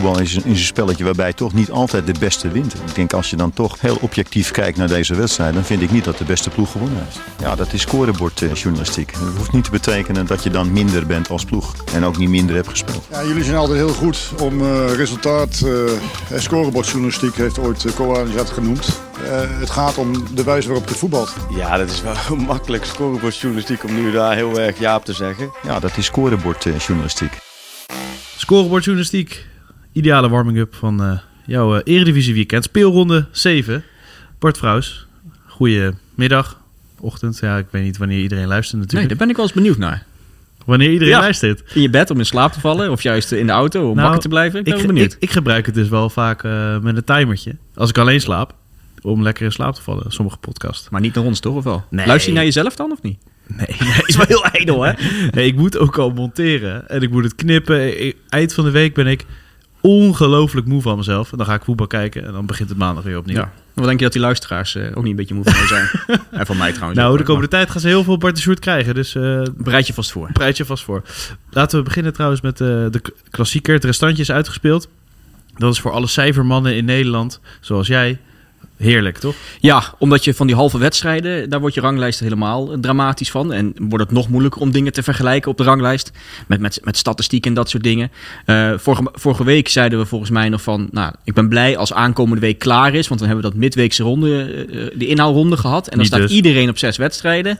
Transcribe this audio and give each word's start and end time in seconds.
voetbal 0.00 0.20
is, 0.20 0.34
is 0.34 0.44
een 0.44 0.56
spelletje 0.56 1.04
waarbij 1.04 1.32
toch 1.32 1.52
niet 1.52 1.70
altijd 1.70 2.06
de 2.06 2.14
beste 2.18 2.48
wint. 2.48 2.74
Ik 2.74 2.94
denk 2.94 3.12
als 3.12 3.30
je 3.30 3.36
dan 3.36 3.52
toch 3.52 3.80
heel 3.80 3.98
objectief 4.00 4.50
kijkt 4.50 4.78
naar 4.78 4.88
deze 4.88 5.14
wedstrijd, 5.14 5.54
dan 5.54 5.64
vind 5.64 5.82
ik 5.82 5.90
niet 5.90 6.04
dat 6.04 6.18
de 6.18 6.24
beste 6.24 6.50
ploeg 6.50 6.70
gewonnen 6.70 6.98
heeft. 7.04 7.18
Ja, 7.38 7.54
dat 7.54 7.72
is 7.72 7.80
scorebordjournalistiek. 7.80 9.12
Dat 9.12 9.36
hoeft 9.36 9.52
niet 9.52 9.64
te 9.64 9.70
betekenen 9.70 10.26
dat 10.26 10.42
je 10.42 10.50
dan 10.50 10.72
minder 10.72 11.06
bent 11.06 11.30
als 11.30 11.44
ploeg 11.44 11.74
en 11.94 12.04
ook 12.04 12.16
niet 12.16 12.28
minder 12.28 12.54
hebt 12.54 12.68
gespeeld. 12.68 13.06
Ja, 13.10 13.24
jullie 13.24 13.44
zijn 13.44 13.56
altijd 13.56 13.78
heel 13.78 13.92
goed 13.92 14.32
om 14.40 14.60
uh, 14.60 14.94
resultaat. 14.94 15.62
Uh, 15.64 15.90
scorebordjournalistiek 16.34 17.34
heeft 17.34 17.58
ooit 17.58 17.84
uh, 17.84 17.92
Koan 17.94 18.32
dat 18.34 18.50
genoemd. 18.50 19.00
het 19.58 19.70
gaat 19.70 19.98
om 19.98 20.34
de 20.34 20.44
wijze 20.44 20.68
waarop 20.68 20.88
je 20.88 20.94
voetbalt. 20.94 21.34
Ja, 21.50 21.76
dat 21.76 21.90
is 21.90 22.02
wel 22.02 22.36
makkelijk 22.54 22.84
scorebordjournalistiek 22.84 23.84
om 23.84 23.94
nu 23.94 24.12
daar 24.12 24.34
heel 24.34 24.60
erg 24.60 24.78
ja 24.78 24.96
op 24.96 25.04
te 25.04 25.12
zeggen. 25.12 25.50
Ja, 25.62 25.80
dat 25.80 25.96
is 25.96 26.04
scorebordjournalistiek. 26.04 27.32
Scorebordjournalistiek. 28.36 29.54
Ideale 29.96 30.28
warming-up 30.28 30.74
van 30.74 31.02
uh, 31.02 31.18
jouw 31.46 31.74
uh, 31.74 31.80
Eredivisie 31.84 32.34
weekend. 32.34 32.64
Speelronde 32.64 33.26
7. 33.30 33.84
Bart 34.38 34.58
Vrouws, 34.58 35.06
goedemiddag, 35.46 36.60
ochtend. 37.00 37.38
Ja, 37.38 37.58
ik 37.58 37.66
weet 37.70 37.82
niet 37.82 37.96
wanneer 37.96 38.20
iedereen 38.20 38.46
luistert 38.46 38.80
natuurlijk. 38.80 39.08
Nee, 39.08 39.08
daar 39.08 39.26
ben 39.26 39.28
ik 39.28 39.36
wel 39.36 39.44
eens 39.44 39.54
benieuwd 39.54 39.78
naar. 39.78 40.04
Wanneer 40.64 40.90
iedereen 40.90 41.14
ja, 41.14 41.20
luistert. 41.20 41.62
In 41.74 41.82
je 41.82 41.90
bed 41.90 42.10
om 42.10 42.18
in 42.18 42.26
slaap 42.26 42.52
te 42.52 42.60
vallen 42.60 42.90
of 42.90 43.02
juist 43.02 43.32
in 43.32 43.46
de 43.46 43.52
auto 43.52 43.80
om 43.80 43.94
nou, 43.94 44.00
wakker 44.00 44.20
te 44.20 44.28
blijven. 44.28 44.58
Ik 44.58 44.64
ben 44.64 44.78
ik, 44.78 44.86
benieuwd. 44.86 45.12
Ik, 45.12 45.22
ik, 45.22 45.30
gebruik 45.30 45.66
het 45.66 45.74
dus 45.74 45.88
wel 45.88 46.10
vaak 46.10 46.42
uh, 46.42 46.78
met 46.78 46.96
een 46.96 47.04
timertje. 47.04 47.56
Als 47.74 47.90
ik 47.90 47.98
alleen 47.98 48.20
slaap, 48.20 48.54
om 49.02 49.22
lekker 49.22 49.44
in 49.44 49.52
slaap 49.52 49.74
te 49.74 49.82
vallen. 49.82 50.12
Sommige 50.12 50.36
podcasts. 50.36 50.88
Maar 50.88 51.00
niet 51.00 51.14
naar 51.14 51.24
ons 51.24 51.40
toch 51.40 51.54
of 51.54 51.64
wel? 51.64 51.84
Nee. 51.90 52.06
Luister 52.06 52.30
je 52.30 52.36
naar 52.36 52.44
jezelf 52.44 52.76
dan 52.76 52.92
of 52.92 53.02
niet? 53.02 53.18
Nee, 53.46 53.66
is 54.06 54.16
wel 54.16 54.26
heel 54.26 54.44
ijdel, 54.44 54.82
hè? 54.82 54.92
Nee, 55.30 55.46
ik 55.46 55.56
moet 55.56 55.78
ook 55.78 55.98
al 55.98 56.10
monteren 56.10 56.88
en 56.88 57.02
ik 57.02 57.10
moet 57.10 57.24
het 57.24 57.34
knippen. 57.34 57.94
Eind 58.28 58.54
van 58.54 58.64
de 58.64 58.70
week 58.70 58.94
ben 58.94 59.06
ik 59.06 59.24
ongelooflijk 59.86 60.66
moe 60.66 60.82
van 60.82 60.96
mezelf. 60.96 61.32
En 61.32 61.38
dan 61.38 61.46
ga 61.46 61.54
ik 61.54 61.64
voetbal 61.64 61.86
kijken 61.86 62.24
en 62.26 62.32
dan 62.32 62.46
begint 62.46 62.68
het 62.68 62.78
maandag 62.78 63.04
weer 63.04 63.18
opnieuw. 63.18 63.36
Ja. 63.36 63.52
Wat 63.74 63.84
denk 63.84 63.98
je 63.98 64.04
dat 64.04 64.12
die 64.12 64.22
luisteraars 64.22 64.74
uh, 64.74 64.86
ook 64.86 65.02
niet 65.02 65.06
een 65.06 65.16
beetje 65.16 65.34
moe 65.34 65.44
van 65.44 65.66
zijn? 65.66 65.88
en 66.30 66.46
van 66.46 66.56
mij 66.56 66.72
trouwens. 66.72 67.00
Nou, 67.00 67.16
de 67.16 67.22
komende 67.22 67.48
tijd 67.48 67.70
gaan 67.70 67.80
ze 67.80 67.88
heel 67.88 68.04
veel 68.04 68.18
Bart 68.18 68.44
de 68.44 68.54
krijgen. 68.58 68.94
Dus 68.94 69.14
uh, 69.14 69.42
bereid 69.56 69.86
je 69.86 69.92
vast 69.92 70.12
voor. 70.12 70.30
Bereid 70.32 70.56
je 70.56 70.64
vast 70.64 70.84
voor. 70.84 71.02
Laten 71.50 71.78
we 71.78 71.84
beginnen 71.84 72.12
trouwens 72.12 72.40
met 72.40 72.60
uh, 72.60 72.68
de 72.68 73.02
klassieker. 73.30 73.74
Het 73.74 73.84
restantje 73.84 74.22
is 74.22 74.30
uitgespeeld. 74.30 74.88
Dat 75.56 75.72
is 75.72 75.80
voor 75.80 75.90
alle 75.90 76.06
cijfermannen 76.06 76.76
in 76.76 76.84
Nederland, 76.84 77.40
zoals 77.60 77.86
jij, 77.86 78.18
Heerlijk, 78.76 79.18
toch? 79.18 79.34
Ja, 79.60 79.94
omdat 79.98 80.24
je 80.24 80.34
van 80.34 80.46
die 80.46 80.56
halve 80.56 80.78
wedstrijden, 80.78 81.50
daar 81.50 81.60
wordt 81.60 81.74
je 81.74 81.80
ranglijst 81.80 82.20
helemaal 82.20 82.80
dramatisch 82.80 83.30
van. 83.30 83.52
En 83.52 83.74
wordt 83.78 84.04
het 84.04 84.12
nog 84.12 84.28
moeilijker 84.28 84.60
om 84.60 84.70
dingen 84.70 84.92
te 84.92 85.02
vergelijken 85.02 85.50
op 85.50 85.56
de 85.56 85.64
ranglijst. 85.64 86.12
Met, 86.46 86.60
met, 86.60 86.80
met 86.82 86.96
statistiek 86.96 87.46
en 87.46 87.54
dat 87.54 87.70
soort 87.70 87.82
dingen. 87.82 88.10
Uh, 88.46 88.72
vorige, 88.76 89.08
vorige 89.12 89.44
week 89.44 89.68
zeiden 89.68 89.98
we 89.98 90.06
volgens 90.06 90.30
mij 90.30 90.48
nog 90.48 90.62
van... 90.62 90.88
Nou, 90.90 91.12
ik 91.24 91.34
ben 91.34 91.48
blij 91.48 91.76
als 91.76 91.92
aankomende 91.92 92.40
week 92.40 92.58
klaar 92.58 92.94
is. 92.94 93.08
Want 93.08 93.20
dan 93.20 93.28
hebben 93.28 93.46
we 93.46 93.52
dat 93.52 93.60
midweekse 93.60 94.02
ronde, 94.02 94.66
uh, 94.68 94.86
de 94.98 95.06
inhaalronde 95.06 95.56
gehad. 95.56 95.88
En 95.88 95.96
dan 95.96 96.06
staat 96.06 96.20
dus. 96.20 96.30
iedereen 96.30 96.68
op 96.68 96.78
zes 96.78 96.96
wedstrijden. 96.96 97.58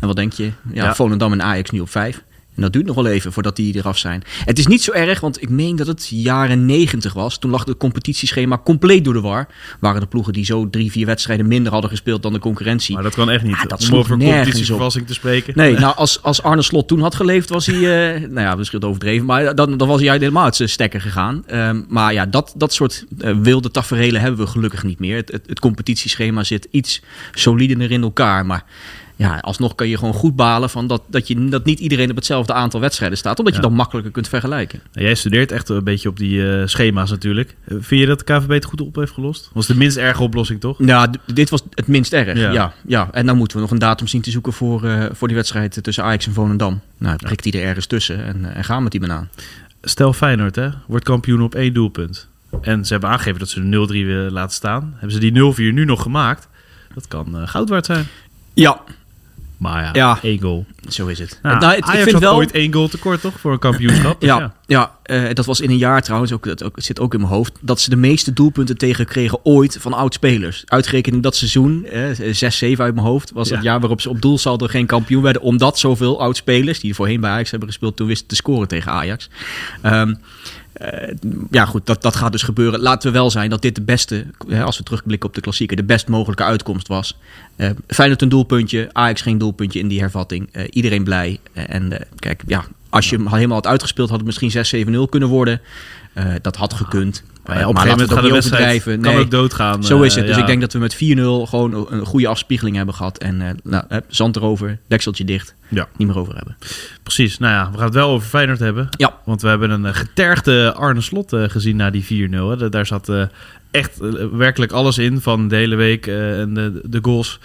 En 0.00 0.06
wat 0.06 0.16
denk 0.16 0.32
je? 0.32 0.44
Ja, 0.72 0.84
ja. 0.84 0.94
Volendam 0.94 1.32
en 1.32 1.42
Ajax 1.42 1.70
nu 1.70 1.80
op 1.80 1.90
vijf. 1.90 2.22
En 2.58 2.64
dat 2.64 2.72
duurt 2.72 2.86
nog 2.86 2.94
wel 2.94 3.06
even 3.06 3.32
voordat 3.32 3.56
die 3.56 3.74
eraf 3.74 3.98
zijn. 3.98 4.22
Het 4.44 4.58
is 4.58 4.66
niet 4.66 4.82
zo 4.82 4.92
erg, 4.92 5.20
want 5.20 5.42
ik 5.42 5.48
meen 5.48 5.76
dat 5.76 5.86
het 5.86 6.08
jaren 6.10 6.66
90 6.66 7.12
was. 7.12 7.38
Toen 7.38 7.50
lag 7.50 7.64
het 7.64 7.76
competitieschema 7.76 8.60
compleet 8.64 9.04
door 9.04 9.14
de 9.14 9.20
war. 9.20 9.48
Waren 9.80 10.00
de 10.00 10.06
ploegen 10.06 10.32
die 10.32 10.44
zo 10.44 10.70
drie, 10.70 10.90
vier 10.90 11.06
wedstrijden 11.06 11.46
minder 11.46 11.72
hadden 11.72 11.90
gespeeld 11.90 12.22
dan 12.22 12.32
de 12.32 12.38
concurrentie. 12.38 12.94
Maar 12.94 13.02
dat 13.02 13.14
kan 13.14 13.30
echt 13.30 13.42
niet. 13.42 13.54
Ah, 13.54 13.66
dat 13.66 13.90
om 13.90 13.96
over 13.96 14.18
competitieverrassing 14.18 15.06
te 15.06 15.14
spreken. 15.14 15.52
Nee, 15.56 15.78
nou 15.78 15.96
als, 15.96 16.22
als 16.22 16.42
Arne 16.42 16.62
Slot 16.62 16.88
toen 16.88 17.00
had 17.00 17.14
geleefd, 17.14 17.48
was 17.48 17.66
hij, 17.66 17.76
uh, 18.14 18.28
nou 18.28 18.40
ja, 18.40 18.54
misschien 18.54 18.82
overdreven, 18.82 19.26
maar 19.26 19.54
dan, 19.54 19.76
dan 19.76 19.88
was 19.88 20.00
hij 20.00 20.10
helemaal 20.10 20.44
uit 20.44 20.56
zijn 20.56 20.68
stekker 20.68 21.00
gegaan. 21.00 21.44
Um, 21.52 21.86
maar 21.88 22.12
ja, 22.12 22.26
dat, 22.26 22.54
dat 22.56 22.72
soort 22.72 23.04
uh, 23.18 23.36
wilde 23.42 23.70
taferelen 23.70 24.20
hebben 24.20 24.40
we 24.40 24.46
gelukkig 24.46 24.82
niet 24.82 24.98
meer. 24.98 25.16
Het, 25.16 25.32
het, 25.32 25.44
het 25.46 25.60
competitieschema 25.60 26.44
zit 26.44 26.68
iets 26.70 27.02
solider 27.32 27.90
in 27.90 28.02
elkaar, 28.02 28.46
maar 28.46 28.64
ja, 29.18 29.38
alsnog 29.38 29.74
kan 29.74 29.88
je 29.88 29.98
gewoon 29.98 30.14
goed 30.14 30.36
balen 30.36 30.70
van 30.70 30.86
dat, 30.86 31.02
dat, 31.06 31.28
je, 31.28 31.48
dat 31.48 31.64
niet 31.64 31.78
iedereen 31.80 32.10
op 32.10 32.16
hetzelfde 32.16 32.52
aantal 32.52 32.80
wedstrijden 32.80 33.18
staat. 33.18 33.38
Omdat 33.38 33.54
je 33.54 33.60
dan 33.60 33.72
makkelijker 33.72 34.12
kunt 34.12 34.28
vergelijken. 34.28 34.80
Nou, 34.92 35.06
jij 35.06 35.14
studeert 35.14 35.52
echt 35.52 35.68
een 35.68 35.84
beetje 35.84 36.08
op 36.08 36.16
die 36.16 36.38
uh, 36.38 36.66
schema's 36.66 37.10
natuurlijk. 37.10 37.56
Eh, 37.64 37.76
vind 37.80 38.00
je 38.00 38.06
dat 38.06 38.18
de 38.18 38.24
KVB 38.24 38.48
het 38.48 38.64
goed 38.64 38.80
op 38.80 38.94
heeft 38.94 39.12
gelost? 39.12 39.50
Was 39.52 39.66
de 39.66 39.76
minst 39.76 39.96
erge 39.96 40.22
oplossing 40.22 40.60
toch? 40.60 40.76
Ja, 40.78 41.10
dit 41.32 41.50
was 41.50 41.62
het 41.70 41.86
minst 41.86 42.12
erg. 42.12 42.38
Ja. 42.38 42.72
ja. 42.86 43.08
En 43.12 43.26
dan 43.26 43.36
moeten 43.36 43.56
we 43.56 43.62
nog 43.62 43.70
een 43.70 43.78
datum 43.78 44.06
zien 44.06 44.20
te 44.20 44.30
zoeken 44.30 44.52
voor, 44.52 44.84
uh, 44.84 45.04
voor 45.12 45.28
die 45.28 45.36
wedstrijd 45.36 45.82
tussen 45.82 46.04
Ajax 46.04 46.26
en 46.26 46.32
Volendam. 46.32 46.80
Nou, 46.98 47.16
prikt 47.16 47.42
die 47.42 47.52
er 47.52 47.62
ergens 47.62 47.86
tussen 47.86 48.24
en, 48.24 48.54
en 48.54 48.64
gaan 48.64 48.82
met 48.82 48.92
die 48.92 49.00
banaan. 49.00 49.28
Stel 49.82 50.12
Feyenoord 50.12 50.56
hè, 50.56 50.68
wordt 50.86 51.04
kampioen 51.04 51.42
op 51.42 51.54
één 51.54 51.74
doelpunt. 51.74 52.28
En 52.60 52.84
ze 52.84 52.92
hebben 52.92 53.10
aangegeven 53.10 53.38
dat 53.38 53.48
ze 53.48 53.68
de 53.68 53.86
0-3 53.86 53.90
willen 53.90 54.32
laten 54.32 54.54
staan. 54.54 54.94
Hebben 54.96 55.22
ze 55.22 55.30
die 55.30 55.70
0-4 55.72 55.74
nu 55.74 55.84
nog 55.84 56.02
gemaakt? 56.02 56.48
Dat 56.94 57.08
kan 57.08 57.48
goud 57.48 57.68
waard 57.68 57.86
zijn. 57.86 58.06
Ja, 58.54 58.80
maar 59.58 59.82
ja, 59.84 59.90
ja, 59.92 60.18
één 60.22 60.40
goal. 60.40 60.66
Zo 60.88 61.06
is 61.06 61.18
het. 61.18 61.38
Nou, 61.42 61.58
nou, 61.58 61.74
het, 61.74 61.88
ik 61.88 62.02
vind 62.02 62.18
wel 62.18 62.34
ooit 62.34 62.50
één 62.50 62.72
goal 62.72 62.88
tekort, 62.88 63.20
toch? 63.20 63.40
Voor 63.40 63.52
een 63.52 63.58
kampioenschap. 63.58 64.20
Dus 64.20 64.28
ja, 64.28 64.54
ja. 64.66 64.96
Uh, 65.06 65.28
dat 65.32 65.46
was 65.46 65.60
in 65.60 65.70
een 65.70 65.78
jaar 65.78 66.02
trouwens, 66.02 66.32
ook, 66.32 66.44
dat 66.44 66.64
ook, 66.64 66.74
zit 66.80 67.00
ook 67.00 67.14
in 67.14 67.20
mijn 67.20 67.32
hoofd, 67.32 67.52
dat 67.60 67.80
ze 67.80 67.90
de 67.90 67.96
meeste 67.96 68.32
doelpunten 68.32 68.76
tegenkregen 68.76 69.38
ooit 69.42 69.76
van 69.80 69.92
oud-spelers. 69.92 70.62
Uitgerekend 70.66 71.14
in 71.14 71.20
dat 71.20 71.36
seizoen, 71.36 71.86
uh, 71.92 72.32
6, 72.32 72.58
7 72.58 72.84
uit 72.84 72.94
mijn 72.94 73.06
hoofd, 73.06 73.30
was 73.32 73.50
het 73.50 73.62
jaar 73.62 73.80
waarop 73.80 74.00
ze 74.00 74.08
op 74.08 74.20
doel 74.20 74.38
er 74.60 74.68
geen 74.68 74.86
kampioen 74.86 75.22
werden. 75.22 75.42
Omdat 75.42 75.78
zoveel 75.78 76.20
oud-spelers, 76.20 76.80
die 76.80 76.94
voorheen 76.94 77.20
bij 77.20 77.30
Ajax 77.30 77.50
hebben 77.50 77.68
gespeeld, 77.68 77.96
toen 77.96 78.06
wisten 78.06 78.28
te 78.28 78.34
scoren 78.34 78.68
tegen 78.68 78.92
Ajax. 78.92 79.28
Um, 79.82 80.18
ja, 81.50 81.64
goed, 81.64 81.86
dat, 81.86 82.02
dat 82.02 82.16
gaat 82.16 82.32
dus 82.32 82.42
gebeuren. 82.42 82.80
Laten 82.80 83.12
we 83.12 83.18
wel 83.18 83.30
zijn 83.30 83.50
dat 83.50 83.62
dit 83.62 83.74
de 83.74 83.82
beste, 83.82 84.26
als 84.64 84.78
we 84.78 84.84
terugblikken 84.84 85.28
op 85.28 85.34
de 85.34 85.40
klassieker, 85.40 85.76
de 85.76 85.84
best 85.84 86.08
mogelijke 86.08 86.44
uitkomst 86.44 86.88
was. 86.88 87.16
Uh, 87.56 87.70
Feyenoord 87.86 88.22
een 88.22 88.28
doelpuntje, 88.28 88.88
Ajax 88.92 89.20
geen 89.20 89.38
doelpuntje 89.38 89.78
in 89.78 89.88
die 89.88 90.00
hervatting. 90.00 90.48
Uh, 90.52 90.62
iedereen 90.70 91.04
blij. 91.04 91.38
en 91.52 92.06
kijk, 92.16 92.42
ja, 92.46 92.64
als 92.90 93.10
je 93.10 93.16
hem 93.16 93.28
helemaal 93.28 93.56
had 93.56 93.66
uitgespeeld, 93.66 94.08
had 94.08 94.18
het 94.18 94.26
misschien 94.40 94.86
6-7-0 94.86 95.08
kunnen 95.08 95.28
worden. 95.28 95.60
dat 96.42 96.56
had 96.56 96.74
gekund. 96.74 97.22
Maar 97.48 97.58
ja, 97.58 97.68
op 97.68 97.74
een 97.74 97.80
gegeven 97.80 97.98
moment 97.98 98.18
gaat 98.18 98.28
de 98.28 98.32
wedstrijd 98.32 99.00
kan 99.00 99.16
ook 99.16 99.30
doodgaan. 99.30 99.84
Zo 99.84 100.02
is 100.02 100.14
het. 100.14 100.26
Dus 100.26 100.36
ik 100.36 100.46
denk 100.46 100.60
dat 100.60 100.72
we 100.72 100.78
met 100.78 100.94
4-0 100.94 100.98
gewoon 101.48 101.86
een 101.90 102.06
goede 102.06 102.28
afspiegeling 102.28 102.76
hebben 102.76 102.94
gehad. 102.94 103.18
En 103.18 103.40
uh, 103.40 103.48
nou, 103.62 103.84
zand 104.08 104.36
erover, 104.36 104.78
dekseltje 104.86 105.24
dicht. 105.24 105.54
Ja. 105.68 105.88
Niet 105.96 106.08
meer 106.08 106.18
over 106.18 106.34
hebben. 106.34 106.56
Precies. 107.02 107.38
Nou 107.38 107.52
ja, 107.52 107.70
we 107.70 107.76
gaan 107.76 107.86
het 107.86 107.94
wel 107.94 108.08
over 108.08 108.28
Feyenoord 108.28 108.58
hebben. 108.58 108.88
Ja. 108.96 109.14
Want 109.24 109.42
we 109.42 109.48
hebben 109.48 109.70
een 109.70 109.94
getergde 109.94 110.74
Arne 110.74 111.00
Slot 111.00 111.36
gezien 111.36 111.76
na 111.76 111.90
die 111.90 112.28
4-0. 112.30 112.68
Daar 112.68 112.86
zat 112.86 113.12
echt 113.70 113.98
werkelijk 114.32 114.72
alles 114.72 114.98
in 114.98 115.20
van 115.20 115.48
de 115.48 115.56
hele 115.56 115.76
week. 115.76 116.06
en 116.06 116.54
de, 116.54 116.80
de 116.84 116.98
goals 117.02 117.38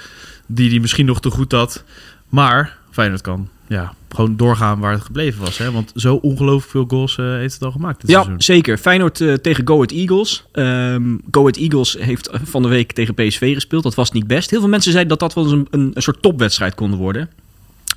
die 0.47 0.69
hij 0.69 0.79
misschien 0.79 1.05
nog 1.05 1.21
te 1.21 1.29
goed 1.29 1.51
had. 1.51 1.83
Maar 2.29 2.77
Feyenoord 2.91 3.21
kan 3.21 3.49
ja, 3.67 3.93
gewoon 4.13 4.37
doorgaan 4.37 4.79
waar 4.79 4.91
het 4.91 5.01
gebleven 5.01 5.41
was. 5.41 5.57
Hè? 5.57 5.71
Want 5.71 5.91
zo 5.95 6.15
ongelooflijk 6.15 6.71
veel 6.71 6.85
goals 6.87 7.17
uh, 7.17 7.25
heeft 7.25 7.53
het 7.53 7.63
al 7.63 7.71
gemaakt 7.71 8.01
dit 8.01 8.09
ja, 8.09 8.15
seizoen. 8.15 8.41
zeker. 8.41 8.77
Feyenoord 8.77 9.19
uh, 9.19 9.33
tegen 9.33 9.67
Go 9.67 9.73
Ahead 9.73 9.91
Eagles. 9.91 10.45
Um, 10.53 11.21
Go 11.31 11.39
Ahead 11.39 11.57
Eagles 11.57 11.97
heeft 11.99 12.29
van 12.43 12.61
de 12.61 12.67
week 12.67 12.91
tegen 12.91 13.13
PSV 13.13 13.53
gespeeld. 13.53 13.83
Dat 13.83 13.95
was 13.95 14.11
niet 14.11 14.27
best. 14.27 14.49
Heel 14.49 14.59
veel 14.59 14.69
mensen 14.69 14.91
zeiden 14.91 15.17
dat 15.17 15.19
dat 15.19 15.33
wel 15.33 15.43
eens 15.43 15.53
een, 15.53 15.67
een, 15.79 15.91
een 15.93 16.01
soort 16.01 16.21
topwedstrijd 16.21 16.75
kon 16.75 16.95
worden. 16.95 17.29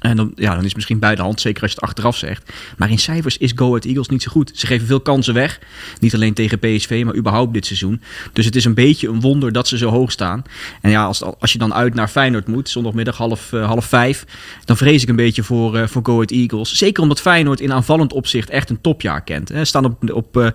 En 0.00 0.16
dan, 0.16 0.32
ja, 0.34 0.50
dan 0.50 0.58
is 0.58 0.64
het 0.64 0.74
misschien 0.74 0.98
bij 0.98 1.14
de 1.14 1.22
hand, 1.22 1.40
zeker 1.40 1.62
als 1.62 1.70
je 1.70 1.76
het 1.76 1.88
achteraf 1.88 2.16
zegt. 2.16 2.52
Maar 2.76 2.90
in 2.90 2.98
cijfers 2.98 3.36
is 3.36 3.52
Go 3.54 3.66
Ahead 3.66 3.84
Eagles 3.84 4.08
niet 4.08 4.22
zo 4.22 4.30
goed. 4.30 4.50
Ze 4.54 4.66
geven 4.66 4.86
veel 4.86 5.00
kansen 5.00 5.34
weg. 5.34 5.58
Niet 6.00 6.14
alleen 6.14 6.34
tegen 6.34 6.58
PSV, 6.58 7.02
maar 7.04 7.14
überhaupt 7.16 7.54
dit 7.54 7.66
seizoen. 7.66 8.02
Dus 8.32 8.44
het 8.44 8.56
is 8.56 8.64
een 8.64 8.74
beetje 8.74 9.08
een 9.08 9.20
wonder 9.20 9.52
dat 9.52 9.68
ze 9.68 9.78
zo 9.78 9.90
hoog 9.90 10.12
staan. 10.12 10.42
En 10.80 10.90
ja, 10.90 11.04
als, 11.04 11.22
als 11.22 11.52
je 11.52 11.58
dan 11.58 11.74
uit 11.74 11.94
naar 11.94 12.08
Feyenoord 12.08 12.46
moet, 12.46 12.68
zondagmiddag 12.68 13.16
half, 13.16 13.52
uh, 13.52 13.66
half 13.66 13.84
vijf... 13.84 14.24
dan 14.64 14.76
vrees 14.76 15.02
ik 15.02 15.08
een 15.08 15.16
beetje 15.16 15.42
voor, 15.42 15.76
uh, 15.76 15.86
voor 15.86 16.02
Go 16.04 16.12
Ahead 16.12 16.30
Eagles. 16.30 16.76
Zeker 16.76 17.02
omdat 17.02 17.20
Feyenoord 17.20 17.60
in 17.60 17.72
aanvallend 17.72 18.12
opzicht 18.12 18.50
echt 18.50 18.70
een 18.70 18.80
topjaar 18.80 19.22
kent. 19.22 19.48
Ze 19.48 19.64
staan 19.64 19.84
op, 19.84 20.10
op 20.10 20.36
uh, 20.36 20.48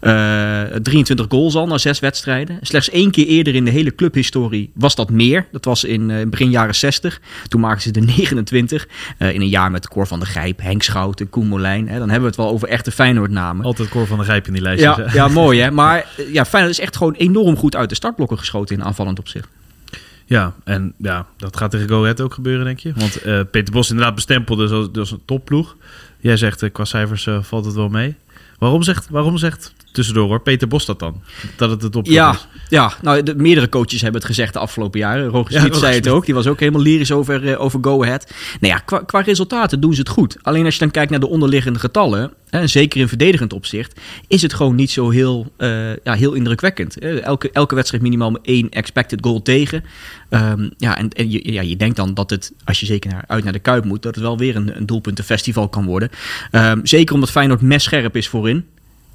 uh, 0.00 0.62
23 0.82 1.26
goals 1.28 1.54
al 1.54 1.66
na 1.66 1.78
zes 1.78 1.98
wedstrijden. 1.98 2.58
Slechts 2.60 2.90
één 2.90 3.10
keer 3.10 3.26
eerder 3.26 3.54
in 3.54 3.64
de 3.64 3.70
hele 3.70 3.94
clubhistorie 3.94 4.70
was 4.74 4.94
dat 4.94 5.10
meer. 5.10 5.46
Dat 5.52 5.64
was 5.64 5.84
in 5.84 6.08
uh, 6.08 6.26
begin 6.26 6.50
jaren 6.50 6.74
60. 6.74 7.20
Toen 7.48 7.60
maakten 7.60 7.82
ze 7.82 7.90
de 7.90 8.00
29. 8.16 8.88
Uh, 9.18 9.34
in 9.34 9.40
een 9.40 9.48
jaar 9.48 9.70
met 9.70 9.88
Cor 9.88 10.06
van 10.06 10.18
der 10.18 10.28
Grijp, 10.28 10.60
Henk 10.60 10.82
Schouten, 10.82 11.30
Koen 11.30 11.46
Molijn. 11.46 11.88
Hè, 11.88 11.98
dan 11.98 12.10
hebben 12.10 12.20
we 12.20 12.26
het 12.26 12.36
wel 12.36 12.48
over 12.48 12.68
echte 12.68 12.90
Feyenoord-namen. 12.90 13.64
Altijd 13.64 13.88
Cor 13.88 14.06
van 14.06 14.16
der 14.16 14.26
Grijp 14.26 14.46
in 14.46 14.52
die 14.52 14.62
lijstjes. 14.62 14.96
Ja, 14.96 15.06
ja 15.12 15.28
mooi 15.28 15.60
hè. 15.60 15.70
Maar 15.78 16.06
ja, 16.32 16.44
Feyenoord 16.44 16.78
is 16.78 16.84
echt 16.84 16.96
gewoon 16.96 17.14
enorm 17.14 17.56
goed 17.56 17.76
uit 17.76 17.88
de 17.88 17.94
startblokken 17.94 18.38
geschoten 18.38 18.76
in 18.76 18.84
aanvallend 18.84 19.18
opzicht. 19.18 19.48
Ja, 20.24 20.54
en 20.64 20.94
ja, 20.98 21.26
dat 21.36 21.56
gaat 21.56 21.70
tegen 21.70 21.88
Go 21.88 22.02
Ahead 22.02 22.20
ook 22.20 22.34
gebeuren, 22.34 22.64
denk 22.64 22.78
je? 22.78 22.92
Want 22.96 23.20
Peter 23.50 23.72
Bos 23.72 23.90
inderdaad 23.90 24.14
bestempelde 24.14 24.68
als, 24.74 24.88
als 24.98 25.10
een 25.10 25.22
topploeg. 25.24 25.76
Jij 26.20 26.36
zegt, 26.36 26.72
qua 26.72 26.84
cijfers 26.84 27.28
valt 27.40 27.64
het 27.64 27.74
wel 27.74 27.88
mee. 27.88 28.16
Waarom 28.58 28.82
zegt, 28.82 29.08
waarom 29.10 29.38
zegt 29.38 29.74
tussendoor 29.98 30.28
hoor, 30.28 30.40
Peter 30.40 30.68
Bos 30.68 30.86
dat 30.86 30.98
dan? 30.98 31.22
Dat 31.56 31.70
het 31.70 31.82
het 31.82 31.96
op 31.96 32.06
Ja, 32.06 32.32
is. 32.32 32.48
ja 32.68 32.92
nou, 33.02 33.22
de, 33.22 33.34
meerdere 33.34 33.68
coaches 33.68 34.00
hebben 34.00 34.20
het 34.20 34.30
gezegd 34.30 34.52
de 34.52 34.58
afgelopen 34.58 35.00
jaren. 35.00 35.28
Roger 35.28 35.60
Smit 35.60 35.76
zei 35.76 35.94
het 35.94 36.08
ook. 36.08 36.24
Die 36.24 36.34
was 36.34 36.46
ook 36.46 36.60
helemaal 36.60 36.80
lyrisch 36.80 37.12
over, 37.12 37.48
eh, 37.48 37.60
over 37.60 37.78
Go 37.82 38.02
Ahead. 38.02 38.32
Nou 38.60 38.72
ja, 38.74 38.78
qua, 38.78 38.98
qua 38.98 39.20
resultaten 39.20 39.80
doen 39.80 39.94
ze 39.94 40.00
het 40.00 40.08
goed. 40.08 40.36
Alleen 40.42 40.64
als 40.64 40.74
je 40.74 40.80
dan 40.80 40.90
kijkt 40.90 41.10
naar 41.10 41.20
de 41.20 41.28
onderliggende 41.28 41.78
getallen... 41.78 42.32
hè, 42.48 42.66
zeker 42.66 43.00
in 43.00 43.08
verdedigend 43.08 43.52
opzicht... 43.52 44.00
is 44.26 44.42
het 44.42 44.54
gewoon 44.54 44.74
niet 44.74 44.90
zo 44.90 45.10
heel, 45.10 45.52
eh, 45.56 45.96
ja, 45.96 46.14
heel 46.14 46.32
indrukwekkend. 46.32 46.98
Eh, 46.98 47.22
elke, 47.24 47.50
elke 47.52 47.74
wedstrijd 47.74 48.02
minimaal 48.02 48.38
één 48.42 48.70
expected 48.70 49.18
goal 49.22 49.42
tegen. 49.42 49.84
Ehm, 50.28 50.68
ja, 50.76 50.98
en, 50.98 51.08
en 51.08 51.30
je, 51.30 51.52
ja, 51.52 51.62
je 51.62 51.76
denkt 51.76 51.96
dan 51.96 52.14
dat 52.14 52.30
het, 52.30 52.52
als 52.64 52.80
je 52.80 52.86
zeker 52.86 53.10
naar, 53.10 53.24
uit 53.26 53.44
naar 53.44 53.52
de 53.52 53.58
Kuip 53.58 53.84
moet... 53.84 54.02
dat 54.02 54.14
het 54.14 54.24
wel 54.24 54.38
weer 54.38 54.56
een, 54.56 54.76
een 54.76 54.86
doelpuntenfestival 54.86 55.68
kan 55.68 55.84
worden. 55.84 56.10
Ehm, 56.50 56.80
zeker 56.82 57.14
omdat 57.14 57.30
Feyenoord 57.30 57.60
messcherp 57.60 58.16
is 58.16 58.28
voorin. 58.28 58.64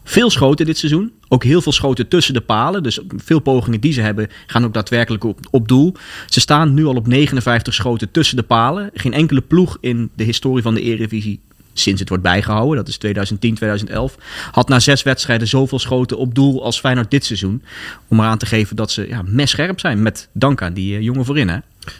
Veel 0.03 0.29
schoten 0.29 0.65
dit 0.65 0.77
seizoen. 0.77 1.11
Ook 1.27 1.43
heel 1.43 1.61
veel 1.61 1.71
schoten 1.71 2.07
tussen 2.07 2.33
de 2.33 2.41
palen. 2.41 2.83
Dus 2.83 2.99
veel 3.17 3.39
pogingen 3.39 3.81
die 3.81 3.93
ze 3.93 4.01
hebben 4.01 4.27
gaan 4.47 4.65
ook 4.65 4.73
daadwerkelijk 4.73 5.23
op, 5.23 5.39
op 5.51 5.67
doel. 5.67 5.93
Ze 6.27 6.39
staan 6.39 6.73
nu 6.73 6.85
al 6.85 6.95
op 6.95 7.07
59 7.07 7.73
schoten 7.73 8.11
tussen 8.11 8.35
de 8.35 8.43
palen. 8.43 8.89
Geen 8.93 9.13
enkele 9.13 9.41
ploeg 9.41 9.77
in 9.81 10.09
de 10.15 10.23
historie 10.23 10.63
van 10.63 10.73
de 10.73 10.81
Eredivisie 10.81 11.39
sinds 11.73 11.99
het 11.99 12.09
wordt 12.09 12.23
bijgehouden, 12.23 12.75
dat 12.77 12.87
is 12.87 12.97
2010, 12.97 13.55
2011, 13.55 14.15
had 14.51 14.67
na 14.69 14.79
zes 14.79 15.03
wedstrijden 15.03 15.47
zoveel 15.47 15.79
schoten 15.79 16.17
op 16.17 16.35
doel 16.35 16.63
als 16.63 16.79
Feyenoord 16.79 17.11
dit 17.11 17.25
seizoen. 17.25 17.63
Om 18.07 18.19
eraan 18.19 18.37
te 18.37 18.45
geven 18.45 18.75
dat 18.75 18.91
ze 18.91 19.07
ja, 19.07 19.21
messcherp 19.25 19.79
zijn, 19.79 20.01
met 20.01 20.29
dank 20.33 20.61
aan 20.61 20.73
die 20.73 20.95
eh, 20.95 21.01
jongen 21.01 21.25
voorin. 21.25 21.49
Hè? 21.49 21.57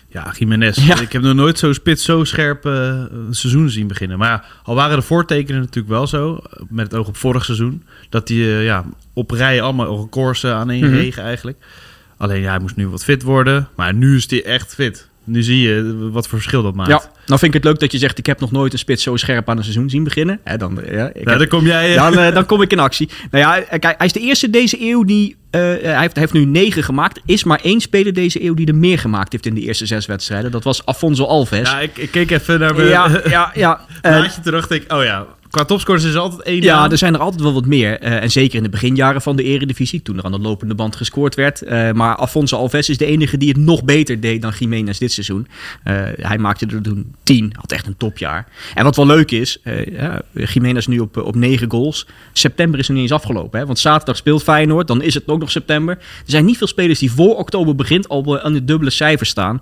Ja, 0.07 0.33
Jiménez. 0.37 0.77
Ja. 0.85 0.99
Ik 0.99 1.11
heb 1.11 1.21
nog 1.21 1.33
nooit 1.35 1.59
zo 1.59 1.73
spits, 1.73 2.03
zo 2.03 2.23
scherp 2.23 2.65
eh, 2.65 2.73
een 3.11 3.27
seizoen 3.35 3.69
zien 3.69 3.87
beginnen. 3.87 4.17
Maar 4.17 4.29
ja, 4.29 4.43
al 4.63 4.75
waren 4.75 4.97
de 4.97 5.03
voortekenen 5.03 5.59
natuurlijk 5.61 5.93
wel 5.93 6.07
zo, 6.07 6.39
met 6.69 6.85
het 6.91 6.95
oog 6.99 7.07
op 7.07 7.17
vorig 7.17 7.45
seizoen, 7.45 7.83
dat 8.09 8.27
die 8.27 8.43
eh, 8.45 8.63
ja, 8.63 8.85
op 9.13 9.31
rij 9.31 9.61
allemaal 9.61 10.01
records 10.01 10.45
aan 10.45 10.69
één 10.69 10.85
Mhm. 10.85 10.93
regen 10.95 11.23
eigenlijk. 11.23 11.57
Alleen 12.17 12.41
ja, 12.41 12.49
hij 12.49 12.59
moest 12.59 12.75
nu 12.75 12.87
wat 12.87 13.03
fit 13.03 13.23
worden, 13.23 13.67
maar 13.75 13.93
nu 13.93 14.15
is 14.15 14.29
hij 14.29 14.43
echt 14.45 14.73
fit. 14.73 15.09
Nu 15.25 15.43
zie 15.43 15.61
je 15.67 15.97
wat 16.11 16.27
voor 16.27 16.37
verschil 16.37 16.63
dat 16.63 16.73
maakt. 16.75 16.89
Ja, 16.89 16.97
nou 17.25 17.39
vind 17.39 17.43
ik 17.43 17.53
het 17.53 17.63
leuk 17.63 17.79
dat 17.79 17.91
je 17.91 17.97
zegt, 17.97 18.17
ik 18.17 18.25
heb 18.25 18.39
nog 18.39 18.51
nooit 18.51 18.73
een 18.73 18.79
spits 18.79 19.03
zo 19.03 19.15
scherp 19.15 19.49
aan 19.49 19.57
een 19.57 19.63
seizoen 19.63 19.89
zien 19.89 20.03
beginnen. 20.03 20.39
Hè, 20.43 20.57
dan, 20.57 20.79
ja, 20.91 21.07
ik 21.13 21.23
Ja, 21.23 21.29
heb- 21.29 21.39
dan 21.39 21.47
kom 21.47 21.65
jij... 21.65 21.95
eh, 21.95 22.01
dan, 22.03 22.17
eh, 22.19 22.33
dan 22.33 22.45
kom 22.45 22.61
ik 22.61 22.71
in 22.71 22.79
actie. 22.79 23.09
Nou 23.31 23.43
ja, 23.45 23.77
kijk, 23.77 23.83
hij 23.97 24.05
is 24.05 24.13
de 24.13 24.19
eerste 24.19 24.49
deze 24.49 24.81
eeuw 24.89 25.03
die. 25.03 25.35
eh, 25.49 25.61
hij, 25.61 25.71
heeft, 25.79 25.91
hij 25.93 26.09
heeft 26.13 26.33
nu 26.33 26.45
negen 26.45 26.83
gemaakt. 26.83 27.19
Is 27.25 27.43
maar 27.43 27.59
één 27.63 27.79
speler 27.81 28.13
deze 28.13 28.43
eeuw 28.43 28.53
die 28.53 28.67
er 28.67 28.75
meer 28.75 28.99
gemaakt 28.99 29.31
heeft 29.31 29.45
in 29.45 29.53
de 29.53 29.61
eerste 29.61 29.85
zes 29.85 30.05
wedstrijden. 30.05 30.51
Dat 30.51 30.63
was 30.63 30.85
Afonso 30.85 31.25
Alves. 31.25 31.69
ja, 31.71 31.79
ik, 31.79 31.97
ik 31.97 32.11
keek 32.11 32.31
even 32.31 32.59
naar 32.59 32.75
mijn 32.75 32.87
ja, 32.87 33.21
ja. 33.29 33.51
ja. 33.55 33.79
Eh, 34.01 34.17
plaatje 34.17 34.41
terug. 34.41 34.67
Denk, 34.67 34.83
ik, 34.83 34.91
oh 34.93 35.03
ja, 35.03 35.25
qua 35.53 35.65
topscorers 35.65 36.03
is 36.03 36.13
er 36.13 36.19
altijd 36.19 36.41
één 36.41 36.61
ja, 36.61 36.79
naam. 36.79 36.91
er 36.91 36.97
zijn 36.97 37.13
er 37.13 37.19
altijd 37.19 37.41
wel 37.41 37.53
wat 37.53 37.65
meer. 37.65 37.99
Eh, 37.99 38.21
en 38.21 38.31
zeker 38.31 38.57
in 38.57 38.63
de 38.63 38.69
beginjaren 38.69 39.21
van 39.21 39.35
de 39.35 39.43
Eredivisie, 39.43 40.01
toen 40.01 40.17
er 40.17 40.23
aan 40.23 40.31
de 40.31 40.39
lopende 40.39 40.75
band 40.75 40.95
gescoord 40.95 41.35
werd. 41.35 41.61
Eh, 41.61 41.91
maar 41.91 42.15
Afonso 42.15 42.57
Alves 42.57 42.89
is 42.89 42.97
de 42.97 43.05
enige 43.05 43.37
die 43.37 43.49
het 43.49 43.57
nog 43.57 43.83
beter 43.83 44.19
deed 44.19 44.41
dan 44.41 44.53
Jiménez 44.59 44.97
dit 44.97 45.11
seizoen. 45.11 45.47
Eh, 45.83 45.95
hij 46.15 46.37
maakte 46.37 46.65
er 46.65 46.81
toen 46.81 47.13
10, 47.23 47.53
had 47.55 47.71
echt 47.71 47.87
een 47.87 47.97
topjaar. 47.97 48.47
En 48.73 48.83
wat 48.83 48.95
wel 48.95 49.05
leuk 49.05 49.31
is, 49.31 49.57
ja, 49.91 50.21
Jiménez 50.31 50.87
nu 50.87 50.99
op, 50.99 51.17
op 51.17 51.35
9 51.35 51.71
goals. 51.71 52.07
September 52.31 52.79
is 52.79 52.87
nog 52.87 52.97
niet 52.97 53.11
eens 53.11 53.21
afgelopen. 53.21 53.59
Hè? 53.59 53.65
Want 53.65 53.79
zaterdag 53.79 54.17
speelt 54.17 54.43
Feyenoord, 54.43 54.87
dan 54.87 55.01
is 55.01 55.13
het 55.13 55.27
ook 55.27 55.39
nog 55.39 55.51
september. 55.51 55.97
Er 55.97 56.03
zijn 56.25 56.45
niet 56.45 56.57
veel 56.57 56.67
spelers 56.67 56.99
die 56.99 57.11
voor 57.11 57.35
oktober 57.35 57.75
begint 57.75 58.09
al 58.09 58.39
aan 58.39 58.53
de 58.53 58.63
dubbele 58.63 58.89
cijfers 58.91 59.29
staan. 59.29 59.59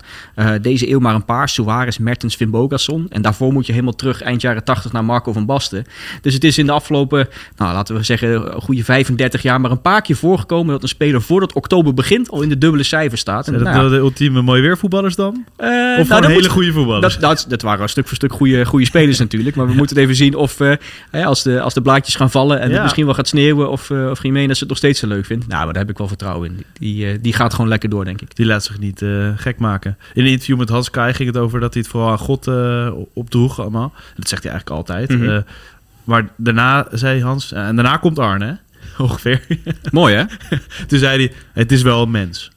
Deze 0.61 0.89
eeuw 0.89 0.99
maar 0.99 1.15
een 1.15 1.25
paar. 1.25 1.49
Suarez, 1.49 1.97
Mertens, 1.97 2.35
Finn 2.35 2.51
Bogason. 2.51 3.05
En 3.09 3.21
daarvoor 3.21 3.53
moet 3.53 3.65
je 3.65 3.71
helemaal 3.71 3.95
terug 3.95 4.21
eind 4.21 4.41
jaren 4.41 4.63
80 4.63 4.91
naar 4.91 5.05
Marco 5.05 5.33
van 5.33 5.45
Basten. 5.45 5.80
Dus 6.21 6.33
het 6.33 6.43
is 6.43 6.57
in 6.57 6.65
de 6.65 6.71
afgelopen, 6.71 7.27
nou, 7.57 7.73
laten 7.73 7.95
we 7.95 8.03
zeggen, 8.03 8.55
een 8.55 8.61
goede 8.61 8.83
35 8.83 9.41
jaar 9.41 9.61
maar 9.61 9.71
een 9.71 9.81
paar 9.81 10.01
keer 10.01 10.15
voorgekomen 10.15 10.71
dat 10.73 10.83
een 10.83 10.89
speler 10.89 11.21
voordat 11.21 11.53
oktober 11.53 11.93
begint 11.93 12.29
al 12.29 12.41
in 12.41 12.49
de 12.49 12.57
dubbele 12.57 12.83
cijfers 12.83 13.21
staat. 13.21 13.47
En, 13.47 13.53
Zijn 13.53 13.63
dat 13.65 13.73
nou 13.73 13.89
de 13.89 13.95
ultieme 13.95 14.41
mooi 14.41 14.61
weervoetballers 14.61 15.15
dan? 15.15 15.45
eh, 15.57 15.67
Of 15.99 16.07
nou, 16.07 16.21
dat 16.21 16.29
hele 16.29 16.33
moet- 16.41 16.47
goede 16.47 16.71
voetballers? 16.71 17.13
dat, 17.17 17.21
dat, 17.21 17.45
dat 17.49 17.61
waren 17.61 17.89
stuk 17.89 18.07
voor 18.07 18.15
stuk 18.15 18.33
goede, 18.33 18.65
goede 18.65 18.85
spelers 18.85 19.19
natuurlijk. 19.25 19.55
Maar 19.55 19.67
we 19.67 19.73
moeten 19.73 19.95
het 19.95 20.05
even 20.05 20.15
zien 20.17 20.35
of 20.35 20.59
eh, 20.59 21.25
als, 21.25 21.43
de, 21.43 21.61
als 21.61 21.73
de 21.73 21.81
blaadjes 21.81 22.15
gaan 22.15 22.31
vallen 22.31 22.59
en 22.59 22.67
Ja. 22.67 22.73
het 22.73 22.81
misschien 22.83 23.05
wel 23.05 23.13
gaat 23.13 23.27
sneeuwen 23.27 23.69
of, 23.69 23.89
eh 23.89 24.09
of 24.09 24.23
Jiménez 24.23 24.59
het 24.59 24.69
nog 24.69 24.77
steeds 24.77 24.99
zo 24.99 25.07
leuk 25.07 25.25
vindt. 25.25 25.47
Nou, 25.47 25.63
maar 25.63 25.73
daar 25.73 25.81
heb 25.81 25.91
ik 25.91 25.97
wel 25.97 26.07
vertrouwen 26.07 26.49
in. 26.49 26.65
Die, 26.79 27.21
die 27.21 27.33
gaat 27.33 27.53
gewoon 27.53 27.69
lekker 27.69 27.89
door, 27.89 28.05
denk 28.05 28.21
ik. 28.21 28.35
Die 28.35 28.45
laat 28.45 28.63
zich 28.63 28.79
niet 28.79 29.05
gek 29.35 29.57
maken. 29.59 29.97
In 30.13 30.23
een 30.25 30.29
interview 30.31 30.57
met 30.57 30.69
Hans 30.69 30.89
Kai 30.89 31.13
ging 31.13 31.27
het 31.29 31.37
over 31.37 31.59
dat 31.59 31.73
hij 31.73 31.81
het 31.81 31.91
vooral 31.91 32.09
aan 32.11 32.17
God 32.17 32.49
opdroeg 33.13 33.59
allemaal. 33.59 33.93
Dat 34.15 34.27
zegt 34.29 34.43
hij 34.43 34.51
eigenlijk 34.51 34.81
altijd. 34.81 35.09
Mhm. 35.09 35.41
Maar 36.03 36.29
daarna 36.37 36.87
zei 36.91 37.21
Hans... 37.23 37.51
en 37.51 37.75
daarna 37.75 37.97
komt 37.97 38.19
Arne, 38.19 38.45
hè? 38.45 38.53
ongeveer. 39.03 39.45
Mooi 39.91 40.15
hè? 40.15 40.23
Toen 40.87 40.99
zei 40.99 41.17
hij, 41.25 41.33
het 41.53 41.71
is 41.71 41.81
wel 41.81 42.01
een 42.01 42.11
mens. 42.11 42.51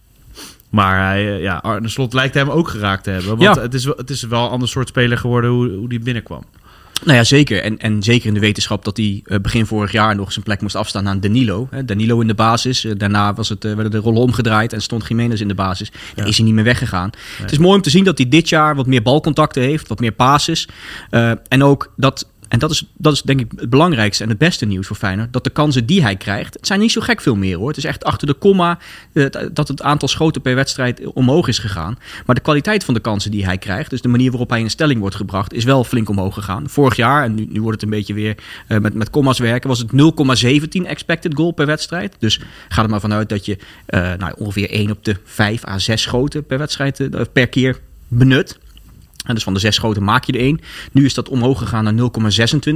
Maar 0.71 1.07
hij, 1.07 1.35
eh, 1.35 1.41
ja, 1.43 1.57
Arne 1.57 1.89
Slot 1.89 2.13
lijkt 2.13 2.35
hem 2.35 2.51
ook 2.51 2.69
geraakt 2.69 3.05
te 3.05 3.11
hebben. 3.11 3.37
Want 3.39 3.57
Ja. 3.57 3.63
het, 3.63 3.75
is 3.75 3.85
wel, 3.85 3.95
het 3.97 4.11
is 4.11 4.23
wel 4.23 4.45
een 4.45 4.51
ander 4.51 4.69
soort 4.69 4.89
speler 4.89 5.19
geworden 5.19 5.51
hoe, 5.51 5.71
hoe 5.71 5.89
die 5.89 5.99
binnenkwam. 6.01 6.45
Nou 7.05 7.17
ja, 7.17 7.25
zeker. 7.25 7.63
En, 7.63 7.79
en 7.79 8.03
zeker 8.03 8.27
in 8.29 8.35
de 8.35 8.41
wetenschap 8.41 8.85
dat 8.85 8.97
hij 8.97 9.23
eh, 9.25 9.39
begin 9.41 9.67
vorig 9.67 9.93
jaar 9.93 10.17
nog 10.17 10.33
zijn 10.33 10.45
plek 10.45 10.61
moest 10.61 10.75
afstaan 10.77 11.09
aan 11.09 11.21
Danilo. 11.21 11.69
Danilo 11.85 12.21
in 12.21 12.27
de 12.27 12.35
basis. 12.35 12.85
Eh, 12.85 12.93
daarna 12.97 13.35
was 13.35 13.49
het, 13.49 13.65
eh, 13.65 13.73
werden 13.75 13.91
de 13.91 13.99
rollen 13.99 14.21
omgedraaid 14.23 14.73
en 14.73 14.83
stond 14.83 15.05
Jiménez 15.09 15.41
in 15.41 15.49
de 15.49 15.55
basis. 15.55 15.91
Daar 15.91 16.01
Ja. 16.25 16.25
is 16.31 16.37
hij 16.37 16.45
niet 16.47 16.55
meer 16.55 16.65
weggegaan. 16.65 17.11
Het 17.41 17.53
is 17.53 17.59
mooi 17.59 17.77
om 17.77 17.83
te 17.83 17.91
zien 17.91 18.05
dat 18.05 18.19
hij 18.19 18.29
dit 18.29 18.49
jaar 18.49 18.75
wat 18.77 18.87
meer 18.87 19.03
balcontacten 19.03 19.63
heeft, 19.63 19.89
wat 19.89 20.01
meer 20.01 20.13
passes. 20.13 20.69
Eh, 21.11 21.31
en 21.49 21.63
ook 21.63 21.93
dat, 21.97 22.29
en 22.55 22.61
dat 22.61 22.71
is, 22.71 22.85
dat 22.97 23.13
is 23.13 23.23
denk 23.23 23.41
ik 23.41 23.53
het 23.57 23.71
belangrijkste 23.71 24.23
en 24.23 24.29
het 24.29 24.39
beste 24.39 24.67
nieuws 24.67 24.87
voor 24.87 24.97
Feyenoord, 24.97 25.33
dat 25.33 25.45
de 25.45 25.51
kansen 25.51 25.87
die 25.87 26.03
hij 26.03 26.17
krijgt, 26.17 26.55
het 26.55 26.67
zijn 26.67 26.81
niet 26.81 26.93
zo 26.93 27.01
gek 27.01 27.21
veel 27.21 27.35
meer 27.35 27.57
hoor. 27.57 27.69
Het 27.69 27.77
is 27.77 27.85
echt 27.85 28.05
achter 28.05 28.27
de 28.27 28.35
komma 28.35 28.79
eh, 29.13 29.27
dat 29.53 29.69
het 29.69 29.83
aantal 29.83 30.09
schoten 30.09 30.43
per 30.43 30.55
wedstrijd 30.55 31.07
omhoog 31.13 31.49
is 31.49 31.59
gegaan. 31.59 31.99
Maar 32.27 32.35
de 32.35 32.41
kwaliteit 32.41 32.85
van 32.85 32.95
de 32.95 33.01
kansen 33.01 33.31
die 33.31 33.45
hij 33.45 33.59
krijgt, 33.59 33.91
dus 33.91 34.01
de 34.01 34.09
manier 34.09 34.31
waarop 34.31 34.51
hij 34.51 34.61
in 34.61 34.71
stelling 34.71 35.01
wordt 35.01 35.17
gebracht, 35.17 35.53
is 35.53 35.65
wel 35.65 35.85
flink 35.85 36.09
omhoog 36.09 36.35
gegaan. 36.35 36.69
Vorig 36.69 36.97
jaar, 36.97 37.25
en 37.25 37.35
nu, 37.35 37.47
nu 37.51 37.61
wordt 37.61 37.81
het 37.81 37.91
een 37.91 37.97
beetje 37.97 38.15
weer 38.15 38.37
eh, 38.67 38.79
met, 38.79 38.95
met 38.95 39.11
commas 39.11 39.39
werken, 39.39 39.69
was 39.69 39.79
het 39.79 39.91
0,17 40.81 40.87
expected 40.87 41.35
goal 41.35 41.51
per 41.51 41.67
wedstrijd. 41.67 42.17
Dus 42.19 42.41
ga 42.69 42.83
er 42.83 42.91
maar 42.91 43.01
vanuit 43.01 43.29
dat 43.29 43.45
je 43.47 43.59
eh, 43.87 44.13
nou, 44.19 44.35
ongeveer 44.39 44.71
1 44.71 44.91
op 44.91 45.05
de 45.05 45.17
5 45.25 45.67
à 45.67 45.79
6 45.79 46.03
schoten 46.03 46.47
per 46.47 46.59
wedstrijd 46.59 47.09
per 47.33 47.47
keer 47.47 47.81
benut. 48.09 48.59
Dus 49.33 49.43
van 49.43 49.55
de 49.55 49.61
zes 49.61 49.75
schoten 49.75 50.03
maak 50.03 50.25
je 50.25 50.33
er 50.33 50.41
één. 50.41 50.61
Nu 50.93 51.05
is 51.05 51.15
dat 51.15 51.29
omhoog 51.29 51.59
gegaan 51.59 51.85
naar 51.85 52.11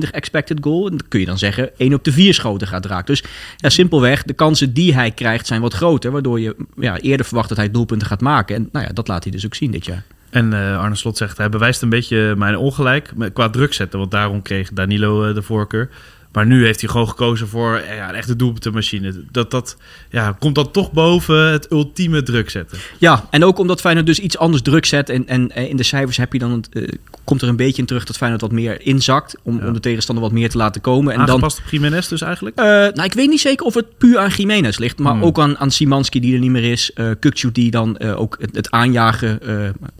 0,26 0.04 0.10
expected 0.10 0.58
goal. 0.60 0.84
En 0.84 0.96
dan 0.96 1.08
kun 1.08 1.20
je 1.20 1.26
dan 1.26 1.38
zeggen, 1.38 1.78
1 1.78 1.94
op 1.94 2.04
de 2.04 2.12
vier 2.12 2.34
schoten 2.34 2.68
gaat 2.68 2.86
raak. 2.86 3.06
Dus 3.06 3.22
ja, 3.56 3.68
simpelweg, 3.68 4.22
de 4.22 4.32
kansen 4.32 4.72
die 4.72 4.94
hij 4.94 5.10
krijgt 5.10 5.46
zijn 5.46 5.60
wat 5.60 5.74
groter. 5.74 6.10
Waardoor 6.10 6.40
je 6.40 6.56
ja, 6.76 6.98
eerder 6.98 7.26
verwacht 7.26 7.48
dat 7.48 7.58
hij 7.58 7.70
doelpunten 7.70 8.06
gaat 8.06 8.20
maken. 8.20 8.56
En 8.56 8.68
nou 8.72 8.86
ja, 8.86 8.92
dat 8.92 9.08
laat 9.08 9.22
hij 9.22 9.32
dus 9.32 9.46
ook 9.46 9.54
zien 9.54 9.70
dit 9.70 9.84
jaar. 9.84 10.04
En 10.30 10.52
eh, 10.52 10.78
Arne 10.78 10.94
Slot 10.94 11.16
zegt, 11.16 11.38
hij 11.38 11.48
bewijst 11.48 11.82
een 11.82 11.88
beetje 11.88 12.34
mijn 12.36 12.56
ongelijk 12.56 13.12
qua 13.32 13.50
druk 13.50 13.72
zetten. 13.72 13.98
Want 13.98 14.10
daarom 14.10 14.42
kreeg 14.42 14.72
Danilo 14.72 15.24
eh, 15.24 15.34
de 15.34 15.42
voorkeur. 15.42 15.88
Maar 16.32 16.46
nu 16.46 16.64
heeft 16.64 16.80
hij 16.80 16.90
gewoon 16.90 17.08
gekozen 17.08 17.48
voor 17.48 17.76
eh, 17.76 17.96
ja, 17.96 18.08
een 18.08 18.14
echte 18.14 18.36
doelpuntenmachine. 18.36 19.24
Dat, 19.30 19.50
dat 19.50 19.76
ja, 20.10 20.36
komt 20.38 20.54
dan 20.54 20.70
toch 20.70 20.92
boven 20.92 21.50
het 21.52 21.70
ultieme 21.72 22.22
druk 22.22 22.50
zetten. 22.50 22.78
Ja, 22.98 23.24
en 23.30 23.44
ook 23.44 23.58
omdat 23.58 23.80
Feyenoord 23.80 24.06
dus 24.06 24.18
iets 24.18 24.38
anders 24.38 24.62
druk 24.62 24.84
zet. 24.84 25.08
En, 25.08 25.26
en 25.28 25.50
eh, 25.50 25.68
in 25.68 25.76
de 25.76 25.82
cijfers 25.82 26.16
heb 26.16 26.32
je 26.32 26.38
dan, 26.38 26.64
eh, 26.72 26.88
komt 27.24 27.42
er 27.42 27.48
een 27.48 27.56
beetje 27.56 27.80
in 27.80 27.86
terug 27.86 28.04
dat 28.04 28.16
Feyenoord 28.16 28.42
wat 28.42 28.52
meer 28.52 28.80
inzakt. 28.82 29.36
Om, 29.42 29.58
Ja. 29.60 29.66
om 29.66 29.72
de 29.72 29.80
tegenstander 29.80 30.24
wat 30.24 30.32
meer 30.32 30.50
te 30.50 30.56
laten 30.56 30.80
komen. 30.80 31.12
En 31.12 31.18
dan, 31.18 31.28
Aangepast 31.28 31.58
op 31.58 31.70
Jiménez 31.70 32.08
dus 32.08 32.20
eigenlijk? 32.20 32.56
Nou, 32.56 33.02
ik 33.02 33.12
weet 33.14 33.28
niet 33.28 33.40
zeker 33.40 33.66
of 33.66 33.74
het 33.74 33.98
puur 33.98 34.18
aan 34.18 34.30
Jiménez 34.36 34.78
ligt, 34.78 34.98
maar 34.98 35.12
Hmm. 35.12 35.22
ook 35.22 35.38
aan, 35.38 35.58
aan 35.58 35.70
Simanski 35.70 36.20
die 36.20 36.34
er 36.34 36.40
niet 36.40 36.50
meer 36.50 36.70
is. 36.72 36.90
Kukcu 37.18 37.52
die 37.52 37.70
dan 37.70 38.00
ook 38.00 38.36
het, 38.40 38.56
het 38.56 38.70
aanjagen 38.70 39.38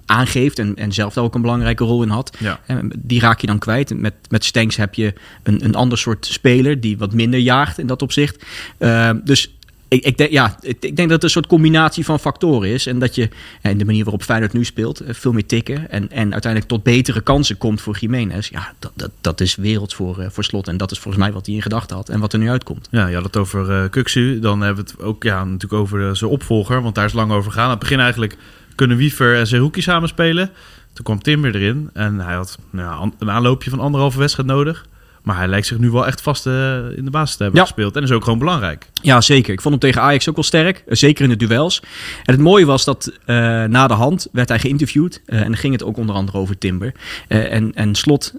aangeeft 0.06 0.58
en, 0.58 0.76
en 0.76 0.92
zelf 0.92 1.14
daar 1.14 1.24
ook 1.24 1.34
een 1.34 1.40
belangrijke 1.40 1.84
rol 1.84 2.02
in 2.02 2.08
had. 2.08 2.36
Ja. 2.38 2.60
Die 2.98 3.20
raak 3.20 3.40
je 3.40 3.46
dan 3.46 3.58
kwijt. 3.58 3.94
Met, 4.00 4.14
met 4.28 4.44
Stenks 4.44 4.76
heb 4.76 4.94
je 4.94 5.12
een, 5.42 5.64
een 5.64 5.74
ander 5.74 5.98
soort 5.98 6.26
speler 6.32 6.80
die 6.80 6.98
wat 6.98 7.12
minder 7.12 7.40
jaagt 7.40 7.78
in 7.78 7.86
dat 7.86 8.02
opzicht. 8.02 8.44
Eh, 8.78 9.10
dus 9.24 9.50
ik, 9.88 10.04
ik, 10.04 10.16
denk, 10.18 10.30
ja, 10.30 10.56
ik, 10.60 10.80
denk 10.80 10.96
dat 10.96 11.10
het 11.10 11.22
een 11.22 11.30
soort 11.30 11.46
combinatie 11.46 12.04
van 12.04 12.20
factoren 12.20 12.68
is. 12.68 12.86
En 12.86 12.98
dat 12.98 13.14
je 13.14 13.28
eh, 13.62 13.70
in 13.70 13.78
de 13.78 13.84
manier 13.84 14.04
waarop 14.04 14.22
Feyenoord 14.22 14.52
nu 14.52 14.64
speelt, 14.64 15.00
eh, 15.00 15.14
veel 15.14 15.32
meer 15.32 15.46
tikken. 15.46 15.90
En, 15.90 16.10
en 16.10 16.32
uiteindelijk 16.32 16.72
tot 16.72 16.82
betere 16.82 17.20
kansen 17.20 17.58
komt 17.58 17.80
voor 17.80 17.96
Jiménez. 17.98 18.48
Ja, 18.48 18.72
dat, 18.78 18.92
dat, 18.94 19.10
dat 19.20 19.40
is 19.40 19.56
werelds 19.56 19.94
voor, 19.94 20.20
eh, 20.20 20.30
voor 20.30 20.44
slot. 20.44 20.68
En 20.68 20.76
dat 20.76 20.90
is 20.90 20.98
volgens 20.98 21.24
mij 21.24 21.32
wat 21.32 21.46
hij 21.46 21.54
in 21.54 21.62
gedachten 21.62 21.96
had 21.96 22.08
en 22.08 22.20
wat 22.20 22.32
er 22.32 22.38
nu 22.38 22.50
uitkomt. 22.50 22.88
Ja, 22.90 23.06
je 23.06 23.14
had 23.14 23.24
het 23.24 23.36
over 23.36 23.70
eh 23.70 23.90
Kuksu. 23.90 24.40
Dan 24.40 24.60
hebben 24.60 24.84
we 24.84 24.90
het 24.90 25.00
ook 25.00 25.22
ja, 25.22 25.44
natuurlijk 25.44 25.82
over 25.82 26.08
eh, 26.08 26.14
zijn 26.14 26.30
opvolger. 26.30 26.82
Want 26.82 26.94
daar 26.94 27.04
is 27.04 27.12
lang 27.12 27.32
over 27.32 27.50
gegaan. 27.50 27.64
Aan 27.64 27.70
het 27.70 27.78
begin 27.78 28.00
eigenlijk 28.00 28.36
kunnen 28.74 28.96
Wiever 28.96 29.36
en 29.36 29.46
Zerouki 29.46 29.82
samen 29.82 30.08
spelen. 30.08 30.50
Toen 30.92 31.04
kwam 31.04 31.22
Timber 31.22 31.54
erin. 31.54 31.90
En 31.92 32.20
hij 32.20 32.34
had 32.34 32.58
nou, 32.70 33.10
een 33.18 33.30
aanloopje 33.30 33.70
van 33.70 33.80
anderhalve 33.80 34.18
wedstrijd 34.18 34.48
nodig. 34.48 34.86
Maar 35.28 35.36
hij 35.36 35.48
lijkt 35.48 35.66
zich 35.66 35.78
nu 35.78 35.90
wel 35.90 36.06
echt 36.06 36.20
vast 36.20 36.46
eh, 36.46 36.52
in 36.96 37.04
de 37.04 37.10
basis 37.10 37.36
te 37.36 37.42
hebben 37.42 37.60
Ja. 37.60 37.66
gespeeld. 37.66 37.96
En 37.96 38.02
is 38.02 38.10
ook 38.12 38.24
gewoon 38.24 38.38
belangrijk. 38.38 38.86
Ja, 39.02 39.20
zeker. 39.20 39.52
Ik 39.52 39.60
vond 39.60 39.74
hem 39.82 39.90
tegen 39.90 40.02
Ajax 40.06 40.28
ook 40.28 40.34
wel 40.34 40.44
sterk. 40.44 40.82
eh, 40.86 40.94
Zeker 40.96 41.24
in 41.24 41.30
de 41.30 41.46
duels. 41.46 41.80
En 42.24 42.32
het 42.34 42.42
mooie 42.42 42.64
was 42.64 42.84
dat 42.84 43.12
eh, 43.24 43.36
na 43.64 43.86
de 43.86 43.94
hand 43.94 44.28
werd 44.32 44.48
hij 44.48 44.58
geïnterviewd. 44.58 45.22
eh, 45.26 45.38
en 45.38 45.44
dan 45.44 45.56
ging 45.56 45.72
het 45.72 45.84
ook 45.84 45.96
onder 45.96 46.14
andere 46.14 46.38
over 46.38 46.58
Timber. 46.58 46.92
En, 47.28 47.74
en 47.74 47.94
Slot, 47.94 48.34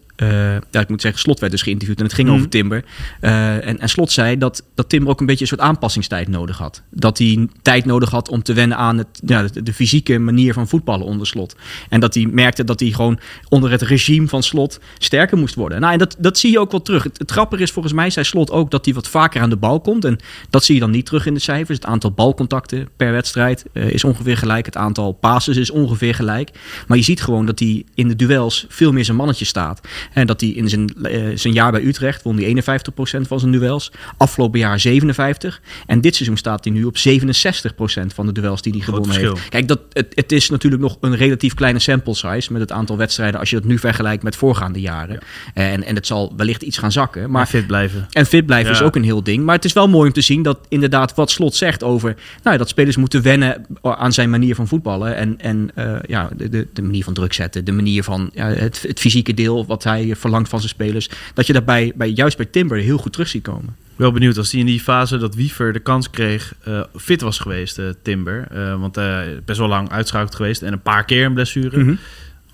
ja, 0.71 0.79
ik 0.79 0.89
moet 0.89 1.01
zeggen, 1.01 1.19
Slot 1.21 1.39
werd 1.39 1.51
dus 1.51 1.61
geïnterviewd. 1.61 1.97
En 1.99 2.03
het 2.05 2.13
ging 2.13 2.27
Mhm. 2.27 2.37
over 2.37 2.49
Timber. 2.49 2.83
En, 3.19 3.79
en 3.79 3.89
Slot 3.89 4.11
zei 4.11 4.37
dat, 4.37 4.63
dat 4.75 4.89
Timber 4.89 5.09
ook 5.11 5.19
een 5.19 5.25
beetje 5.25 5.41
een 5.41 5.47
soort 5.47 5.61
aanpassingstijd 5.61 6.27
nodig 6.27 6.57
had. 6.57 6.81
Dat 6.89 7.17
hij 7.17 7.47
tijd 7.61 7.85
nodig 7.85 8.09
had 8.09 8.29
om 8.29 8.43
te 8.43 8.53
wennen 8.53 8.77
aan 8.77 8.97
het, 8.97 9.07
ja, 9.25 9.43
de, 9.43 9.63
de 9.63 9.73
fysieke 9.73 10.19
manier 10.19 10.53
van 10.53 10.67
voetballen 10.67 11.05
onder 11.05 11.27
Slot. 11.27 11.55
En 11.89 11.99
dat 11.99 12.13
hij 12.13 12.25
merkte 12.31 12.63
dat 12.63 12.79
hij 12.79 12.89
gewoon 12.91 13.19
onder 13.49 13.71
het 13.71 13.81
regime 13.81 14.27
van 14.27 14.43
Slot 14.43 14.79
sterker 14.97 15.37
moest 15.37 15.55
worden. 15.55 15.79
Nou, 15.81 15.93
en 15.93 15.99
dat, 15.99 16.15
dat 16.19 16.37
zie 16.37 16.51
je 16.51 16.59
ook 16.59 16.71
wel 16.71 16.81
terug. 16.81 17.03
Het, 17.03 17.17
het 17.19 17.31
grappige 17.31 17.63
is 17.63 17.71
volgens 17.71 17.93
mij, 17.93 18.09
zei 18.09 18.25
Slot 18.25 18.51
ook, 18.51 18.71
dat 18.71 18.85
hij 18.85 18.93
wat 18.93 19.07
vaker 19.07 19.41
aan 19.41 19.49
de 19.49 19.57
bal 19.57 19.81
komt. 19.81 20.05
En 20.05 20.19
dat 20.49 20.63
zie 20.63 20.73
je 20.75 20.79
dan 20.81 20.91
niet 20.91 21.05
terug 21.05 21.25
in 21.25 21.33
de 21.33 21.39
cijfers. 21.39 21.77
Het 21.77 21.87
aantal 21.87 22.11
balcontacten 22.11 22.89
per 22.97 23.11
wedstrijd 23.11 23.65
eh, 23.73 23.89
is 23.89 24.03
ongeveer 24.03 24.37
gelijk. 24.37 24.65
Het 24.65 24.77
aantal 24.77 25.11
passes 25.11 25.57
is 25.57 25.69
ongeveer 25.69 26.15
gelijk. 26.15 26.49
Maar 26.87 26.97
je 26.97 27.03
ziet 27.03 27.21
gewoon 27.21 27.45
dat 27.45 27.59
hij 27.59 27.83
in 27.95 28.07
de 28.07 28.15
duels 28.15 28.65
veel 28.69 28.91
meer 28.91 29.05
zijn 29.05 29.17
mannetje 29.17 29.45
staat. 29.45 29.87
En 30.13 30.27
dat 30.27 30.41
hij 30.41 30.49
in 30.49 30.69
zijn, 30.69 30.87
eh, 31.03 31.21
zijn 31.35 31.53
jaar 31.53 31.71
bij 31.71 31.83
Utrecht 31.83 32.23
won 32.23 32.35
hij 32.35 32.45
51% 32.45 33.27
van 33.27 33.39
zijn 33.39 33.51
duels. 33.51 33.91
Afgelopen 34.17 34.59
jaar 34.59 34.79
57. 34.79 35.61
En 35.85 36.01
dit 36.01 36.15
seizoen 36.15 36.37
staat 36.37 36.63
hij 36.63 36.73
nu 36.73 36.83
op 36.83 36.97
67% 36.97 38.13
van 38.13 38.25
de 38.25 38.31
duels 38.31 38.61
die 38.61 38.73
hij 38.73 38.81
gewonnen 38.81 39.15
heeft. 39.15 39.49
Kijk, 39.49 39.67
dat, 39.67 39.79
het, 39.93 40.07
het 40.15 40.31
is 40.31 40.49
natuurlijk 40.49 40.81
nog 40.81 40.97
een 41.01 41.15
relatief 41.15 41.53
kleine 41.53 41.79
sample 41.79 42.15
size 42.15 42.51
met 42.51 42.61
het 42.61 42.71
aantal 42.71 42.97
wedstrijden 42.97 43.39
als 43.39 43.49
je 43.49 43.55
dat 43.55 43.65
nu 43.65 43.77
vergelijkt 43.77 44.23
met 44.23 44.35
voorgaande 44.35 44.79
jaren. 44.81 45.19
En, 45.53 45.83
en 45.83 45.95
het 45.95 46.07
zal 46.07 46.33
wellicht 46.37 46.61
iets 46.61 46.77
gaan 46.77 46.91
zakken. 46.91 47.21
Maar 47.21 47.29
Maar 47.31 47.47
fit 47.47 47.67
blijven. 47.67 48.07
en 48.11 48.25
fit 48.25 48.45
blijven 48.45 48.71
Ja. 48.71 48.77
is 48.79 48.83
ook 48.85 48.95
een 48.95 49.03
heel 49.03 49.23
ding. 49.23 49.43
Maar 49.43 49.55
het 49.55 49.65
is 49.65 49.73
wel 49.73 49.87
mooi 49.87 50.07
om 50.07 50.13
te 50.13 50.21
zien 50.21 50.38
dat 50.43 50.59
inderdaad 50.67 51.15
wat 51.15 51.31
Slot 51.31 51.55
zegt 51.55 51.83
over... 51.83 52.15
Nou, 52.43 52.57
dat 52.57 52.69
spelers 52.69 52.97
moeten 52.97 53.21
wennen 53.21 53.65
aan 53.81 54.13
zijn 54.13 54.29
manier 54.29 54.55
van 54.55 54.67
voetballen. 54.67 55.15
En, 55.15 55.39
en 55.39 55.71
eh, 55.75 55.95
ja, 56.07 56.29
de, 56.37 56.49
de, 56.49 56.67
de 56.73 56.81
manier 56.81 57.03
van 57.03 57.13
druk 57.13 57.33
zetten. 57.33 57.65
De 57.65 57.71
manier 57.71 58.03
van 58.03 58.29
ja, 58.33 58.47
het, 58.47 58.81
het 58.87 58.99
fysieke 58.99 59.33
deel 59.33 59.65
wat 59.65 59.83
hij 59.83 60.15
verlangt 60.15 60.49
van 60.49 60.59
zijn 60.59 60.71
spelers. 60.71 61.09
Dat 61.33 61.47
je 61.47 61.53
daarbij 61.53 61.91
bij, 61.95 62.09
juist 62.09 62.37
bij 62.37 62.45
Timber 62.45 62.77
heel 62.77 62.97
goed 62.97 63.11
terug 63.11 63.27
ziet 63.27 63.43
komen. 63.43 63.75
Wel 63.95 64.11
benieuwd 64.11 64.37
als 64.37 64.51
hij 64.51 64.59
in 64.59 64.65
die 64.65 64.79
fase 64.79 65.17
dat 65.17 65.35
Wiever 65.35 65.73
de 65.73 65.79
kans 65.79 66.09
kreeg 66.09 66.53
eh, 66.63 66.83
fit 66.95 67.21
was 67.21 67.39
geweest, 67.39 67.79
eh, 67.79 67.85
Timber. 68.01 68.47
Want 68.79 68.99
best 69.45 69.59
wel 69.59 69.67
lang 69.67 69.91
uitschakeld 69.91 70.35
geweest 70.35 70.61
en 70.61 70.73
een 70.73 70.81
paar 70.81 71.05
keer 71.05 71.25
een 71.25 71.33
blessure. 71.33 71.83
Mhm. 71.83 71.95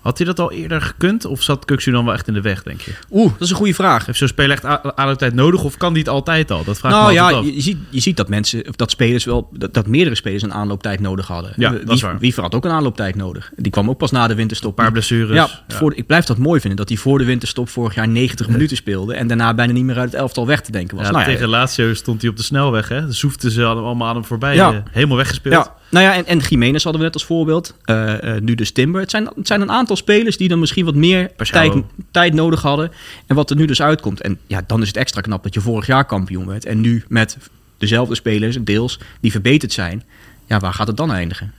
Had 0.06 0.16
hij 0.18 0.26
dat 0.26 0.38
al 0.40 0.52
eerder 0.52 0.80
gekund 0.80 1.24
of 1.24 1.42
zat 1.42 1.64
Kuxu 1.64 1.90
dan 1.90 2.04
wel 2.04 2.14
echt 2.14 2.28
in 2.28 2.34
de 2.34 2.40
weg, 2.40 2.62
denk 2.62 2.80
je? 2.80 2.90
Oeh, 3.10 3.32
dat 3.32 3.40
is 3.40 3.50
een 3.50 3.56
goede 3.56 3.74
vraag. 3.74 4.06
Heeft 4.06 4.18
zo'n 4.18 4.28
speler 4.28 4.50
echt 4.62 4.64
aanlooptijd 4.96 5.34
nodig 5.34 5.64
of 5.64 5.76
kan 5.76 5.92
die 5.92 6.02
het 6.02 6.12
altijd 6.12 6.50
al? 6.50 6.64
Dat 6.64 6.78
vraag 6.78 6.92
Nou 6.92 7.12
ja, 7.12 7.30
af. 7.30 7.44
je, 7.44 7.60
ziet, 7.60 7.78
je 7.90 8.00
ziet 8.00 8.16
dat 8.16 8.28
mensen, 8.28 8.68
of 8.68 8.76
dat 8.76 8.90
spelers 8.90 9.24
wel, 9.24 9.48
dat, 9.52 9.74
dat 9.74 9.86
meerdere 9.86 10.16
spelers 10.16 10.42
een 10.42 10.52
aanlooptijd 10.52 11.00
nodig 11.00 11.26
hadden. 11.26 11.52
Ja, 11.56 11.70
Wie- 11.70 11.84
dat 11.84 11.94
is 11.96 12.02
waar. 12.02 12.18
Wiever 12.18 12.42
had 12.42 12.54
ook 12.54 12.64
een 12.64 12.70
aanlooptijd 12.70 13.14
nodig. 13.14 13.50
Die 13.56 13.72
kwam 13.72 13.88
ook 13.90 13.98
pas 13.98 14.10
na 14.10 14.26
de 14.26 14.34
winterstop. 14.34 14.70
Een 14.78 14.84
paar 14.84 14.92
blessures. 14.92 15.36
Ja, 15.36 15.48
Voor 15.68 15.94
ik 15.94 16.06
blijf 16.06 16.24
dat 16.24 16.38
mooi 16.38 16.60
vinden 16.60 16.78
dat 16.78 16.88
hij 16.88 16.98
voor 16.98 17.18
de 17.18 17.24
winterstop 17.24 17.68
vorig 17.68 17.94
jaar 17.94 18.08
90 18.08 18.48
minuten 18.48 18.76
speelde 18.76 19.14
en 19.14 19.26
daarna 19.26 19.54
bijna 19.54 19.72
niet 19.72 19.84
meer 19.84 19.98
uit 19.98 20.10
het 20.10 20.20
elftal 20.20 20.46
weg 20.46 20.60
te 20.60 20.72
denken 20.72 20.96
was. 20.96 21.06
Ja, 21.06 21.12
Nou 21.12 21.24
ja, 21.24 21.30
tegen 21.30 21.48
Lazio 21.48 21.94
stond 21.94 22.20
hij 22.20 22.30
op 22.30 22.36
de 22.36 22.42
snelweg. 22.42 22.88
Hè? 22.88 23.06
De 23.06 23.12
zoeften 23.12 23.50
ze 23.50 23.64
allemaal 23.64 24.08
aan 24.08 24.14
hem 24.14 24.24
voorbij. 24.24 24.58
Eh, 24.58 24.68
helemaal 24.90 25.16
weggespeeld. 25.16 25.70
Nou 25.90 26.04
ja, 26.04 26.14
en, 26.14 26.26
en 26.26 26.38
Jiménez 26.38 26.82
hadden 26.82 27.00
we 27.00 27.06
net 27.06 27.14
als 27.16 27.24
voorbeeld. 27.24 27.74
Eh, 27.84 28.36
eh, 28.36 28.42
nu 28.42 28.54
dus 28.54 28.70
Timber. 28.72 29.00
Het 29.00 29.10
zijn, 29.10 29.28
het 29.36 29.46
zijn 29.46 29.60
een 29.60 29.70
aantal 29.70 29.96
spelers 29.96 30.36
die 30.36 30.48
dan 30.48 30.58
misschien 30.58 30.84
wat 30.84 30.94
meer 30.94 31.30
tijd, 31.36 31.72
tijd 32.10 32.34
nodig 32.34 32.62
hadden. 32.62 32.90
En 33.26 33.34
wat 33.36 33.50
er 33.50 33.56
nu 33.56 33.64
dus 33.66 33.82
uitkomt. 33.82 34.20
En 34.20 34.38
ja, 34.46 34.62
dan 34.66 34.82
is 34.82 34.88
het 34.88 34.96
extra 34.96 35.20
knap 35.20 35.42
dat 35.42 35.54
je 35.54 35.60
vorig 35.60 35.86
jaar 35.86 36.04
kampioen 36.04 36.46
werd. 36.46 36.64
En 36.64 36.80
nu 36.80 37.04
met 37.08 37.36
dezelfde 37.78 38.14
spelers, 38.14 38.56
deels, 38.60 38.98
die 39.20 39.30
verbeterd 39.30 39.72
zijn. 39.72 40.02
Ja, 40.46 40.58
waar 40.58 40.72
gaat 40.74 40.86
het 40.86 40.96
dan 40.96 41.12
eindigen? 41.12 41.52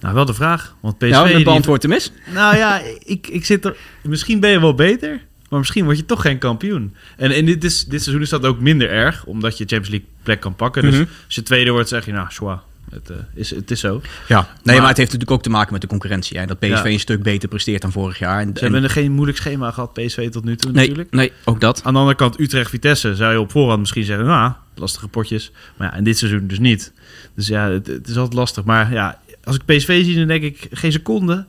Nou, 0.00 0.14
wel 0.14 0.24
de 0.24 0.34
vraag. 0.34 0.74
Want 0.80 0.98
PSV... 0.98 1.22
die- 1.24 1.34
het 1.34 1.44
beantwoord 1.44 1.80
te 1.80 1.88
mis. 1.88 2.12
Nou 2.34 2.56
ja, 2.56 2.80
ik, 3.04 3.26
ik 3.28 3.44
zit 3.44 3.64
er... 3.64 3.76
Misschien 4.02 4.40
ben 4.40 4.50
je 4.50 4.60
wel 4.60 4.74
beter, 4.74 5.20
maar 5.48 5.58
misschien 5.58 5.84
word 5.84 5.96
je 5.96 6.06
toch 6.06 6.20
geen 6.22 6.38
kampioen. 6.38 6.94
En, 7.16 7.30
en 7.30 7.44
dit, 7.44 7.64
is, 7.64 7.84
dit 7.84 8.02
seizoen 8.02 8.22
is 8.22 8.28
dat 8.28 8.44
ook 8.46 8.60
minder 8.60 8.90
erg, 8.90 9.24
omdat 9.24 9.58
je 9.58 9.64
Champions 9.64 9.88
League 9.88 10.08
plek 10.22 10.40
kan 10.40 10.54
pakken. 10.54 10.82
Dus 10.82 10.94
Mhm. 10.94 11.04
als 11.26 11.34
je 11.34 11.42
tweede 11.42 11.70
wordt, 11.70 11.88
zeg 11.88 12.06
je, 12.06 12.12
nou, 12.12 12.26
schwa. 12.30 12.62
Het, 12.92 13.10
eh, 13.10 13.16
is, 13.34 13.50
het 13.50 13.70
is 13.70 13.80
zo. 13.80 14.00
Ja, 14.28 14.40
nee, 14.40 14.48
Maar- 14.62 14.76
maar, 14.76 14.88
het 14.88 14.96
heeft 14.96 15.12
natuurlijk 15.12 15.30
ook 15.30 15.42
te 15.42 15.50
maken 15.50 15.72
met 15.72 15.80
de 15.80 15.86
concurrentie. 15.86 16.38
Hè. 16.38 16.46
Dat 16.46 16.58
PSV 16.58 16.68
Ja. 16.68 16.86
een 16.86 17.00
stuk 17.00 17.22
beter 17.22 17.48
presteert 17.48 17.82
dan 17.82 17.92
vorig 17.92 18.18
jaar. 18.18 18.40
En, 18.40 18.50
Ze 18.54 18.64
hebben 18.64 18.90
geen 18.90 19.12
moeilijk 19.12 19.38
schema 19.38 19.70
gehad, 19.70 19.92
PSV 19.92 20.30
tot 20.30 20.44
nu 20.44 20.56
toe 20.56 20.70
nee, 20.72 20.80
natuurlijk. 20.80 21.10
nee, 21.10 21.32
ook 21.44 21.60
dat. 21.60 21.80
Aan 21.84 21.92
de 21.92 21.98
andere 21.98 22.16
kant, 22.16 22.40
Utrecht-Vitesse 22.40 23.14
zou 23.16 23.32
je 23.32 23.40
op 23.40 23.50
voorhand 23.50 23.80
misschien 23.80 24.04
zeggen... 24.04 24.26
nou, 24.26 24.52
lastige 24.74 25.08
potjes. 25.08 25.50
Maar 25.76 25.90
ja, 25.90 25.96
in 25.98 26.04
dit 26.04 26.18
seizoen 26.18 26.46
dus 26.46 26.58
niet. 26.58 26.92
Dus 27.34 27.46
ja, 27.46 27.68
het, 27.70 27.86
het 27.86 28.08
is 28.08 28.16
altijd 28.16 28.34
lastig. 28.34 28.64
Maar 28.64 28.92
ja, 28.92 29.18
als 29.44 29.56
ik 29.56 29.64
PSV 29.64 30.04
zie, 30.04 30.16
dan 30.16 30.26
denk 30.26 30.42
ik... 30.42 30.66
geen 30.70 30.92
seconde, 30.92 31.44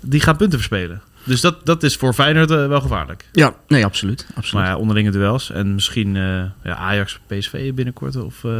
die 0.00 0.20
gaan 0.20 0.36
punten 0.36 0.58
verspelen. 0.58 1.02
Dus 1.28 1.40
dat, 1.40 1.66
dat 1.66 1.82
is 1.82 1.96
voor 1.96 2.12
Feyenoord 2.12 2.50
eh, 2.50 2.66
wel 2.66 2.80
gevaarlijk. 2.80 3.24
Ja, 3.32 3.54
nee, 3.68 3.84
absoluut. 3.84 4.26
absoluut. 4.34 4.52
Maar 4.64 4.72
ja, 4.72 4.76
onderlinge 4.78 5.10
duels. 5.10 5.50
En 5.50 5.74
misschien 5.74 6.16
eh, 6.16 6.22
ja, 6.64 6.76
Ajax, 6.76 7.18
PSV 7.26 7.72
binnenkort. 7.72 8.16
Of 8.16 8.42
uh, 8.42 8.52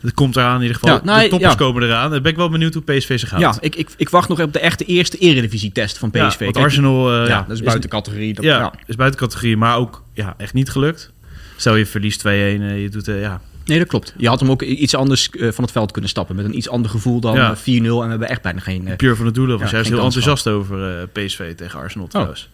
het 0.00 0.14
komt 0.14 0.36
eraan 0.36 0.56
in 0.56 0.60
ieder 0.60 0.76
geval. 0.76 0.94
Ja, 0.94 1.04
nou, 1.04 1.22
de 1.22 1.28
toppers 1.28 1.52
ja. 1.52 1.58
komen 1.58 1.82
eraan. 1.82 2.10
Ben 2.10 2.24
ik 2.24 2.36
wel 2.36 2.48
benieuwd 2.48 2.74
hoe 2.74 2.82
PSV 2.82 3.18
zich 3.18 3.30
houdt. 3.30 3.44
ja, 3.44 3.60
ik, 3.60 3.74
ik, 3.74 3.88
ik 3.96 4.08
wacht 4.08 4.28
nog 4.28 4.40
op 4.40 4.52
de 4.52 4.60
echte 4.60 4.84
eerste 4.84 5.18
eredivisie-test 5.18 5.98
van 5.98 6.08
Ja, 6.12 6.26
PSV. 6.26 6.38
want 6.38 6.52
Kijk, 6.52 6.64
Arsenal 6.64 7.12
eh, 7.12 7.28
ja, 7.28 7.44
dat 7.48 7.56
is 7.56 7.62
buiten 7.62 7.90
categorie. 7.90 8.34
Dat, 8.34 8.44
ja, 8.44 8.58
ja. 8.58 8.72
is 8.86 8.96
buiten 8.96 9.20
categorie, 9.20 9.56
maar 9.56 9.76
ook 9.76 10.02
ja, 10.12 10.34
echt 10.38 10.54
niet 10.54 10.70
gelukt. 10.70 11.12
Stel 11.56 11.76
je 11.76 11.86
verliest 11.86 12.20
2-1, 12.20 12.26
eh, 12.26 12.82
je 12.82 12.88
doet 12.88 13.08
eh, 13.08 13.20
ja, 13.20 13.40
Nee, 13.64 13.78
dat 13.78 13.88
klopt. 13.88 14.14
Je 14.16 14.28
had 14.28 14.40
hem 14.40 14.50
ook 14.50 14.62
iets 14.62 14.94
anders 14.94 15.30
eh, 15.30 15.50
van 15.52 15.64
het 15.64 15.72
veld 15.72 15.90
kunnen 15.92 16.10
stappen. 16.10 16.36
Met 16.36 16.44
een 16.44 16.56
iets 16.56 16.68
ander 16.68 16.90
gevoel 16.90 17.20
dan 17.20 17.34
Ja. 17.34 17.50
eh, 17.50 17.56
4-0. 17.56 17.62
En 17.64 17.82
we 18.04 18.08
hebben 18.10 18.28
echt 18.28 18.42
bijna 18.42 18.60
geen... 18.60 18.88
eh, 18.88 18.96
Puur 18.96 19.16
van 19.16 19.26
het 19.26 19.34
doelen 19.34 19.58
was 19.58 19.70
Ja, 19.70 19.82
heel 19.82 20.02
enthousiast 20.04 20.48
over 20.48 21.08
PSV 21.12 21.54
tegen 21.54 21.78
Oh. 21.78 21.82
Arsenal 21.84 22.06
trouwens. 22.06 22.48